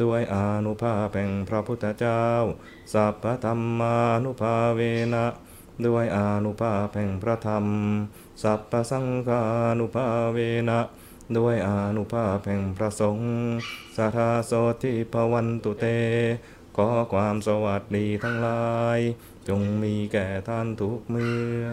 [0.02, 2.24] ด้วยอานุภาพแห่งพระพุทธเจ้า
[2.92, 4.80] สัพพธรรมานุภาเว
[5.14, 5.26] นะ
[5.86, 7.66] ด้วยอานุภาพแห่งพระธรรม
[8.42, 9.42] สัพพสังฆา
[9.78, 10.38] นุภาเว
[10.68, 10.80] นะ
[11.36, 13.30] ด้วยอานุภาพแห่งพระสงฆ์
[13.96, 15.86] สัทธาโสทิภวันตุเต
[16.76, 18.98] ขอความสวัสดีทั้งหลาย
[19.48, 21.66] จงมีแก่ท่านทุกเมื่อ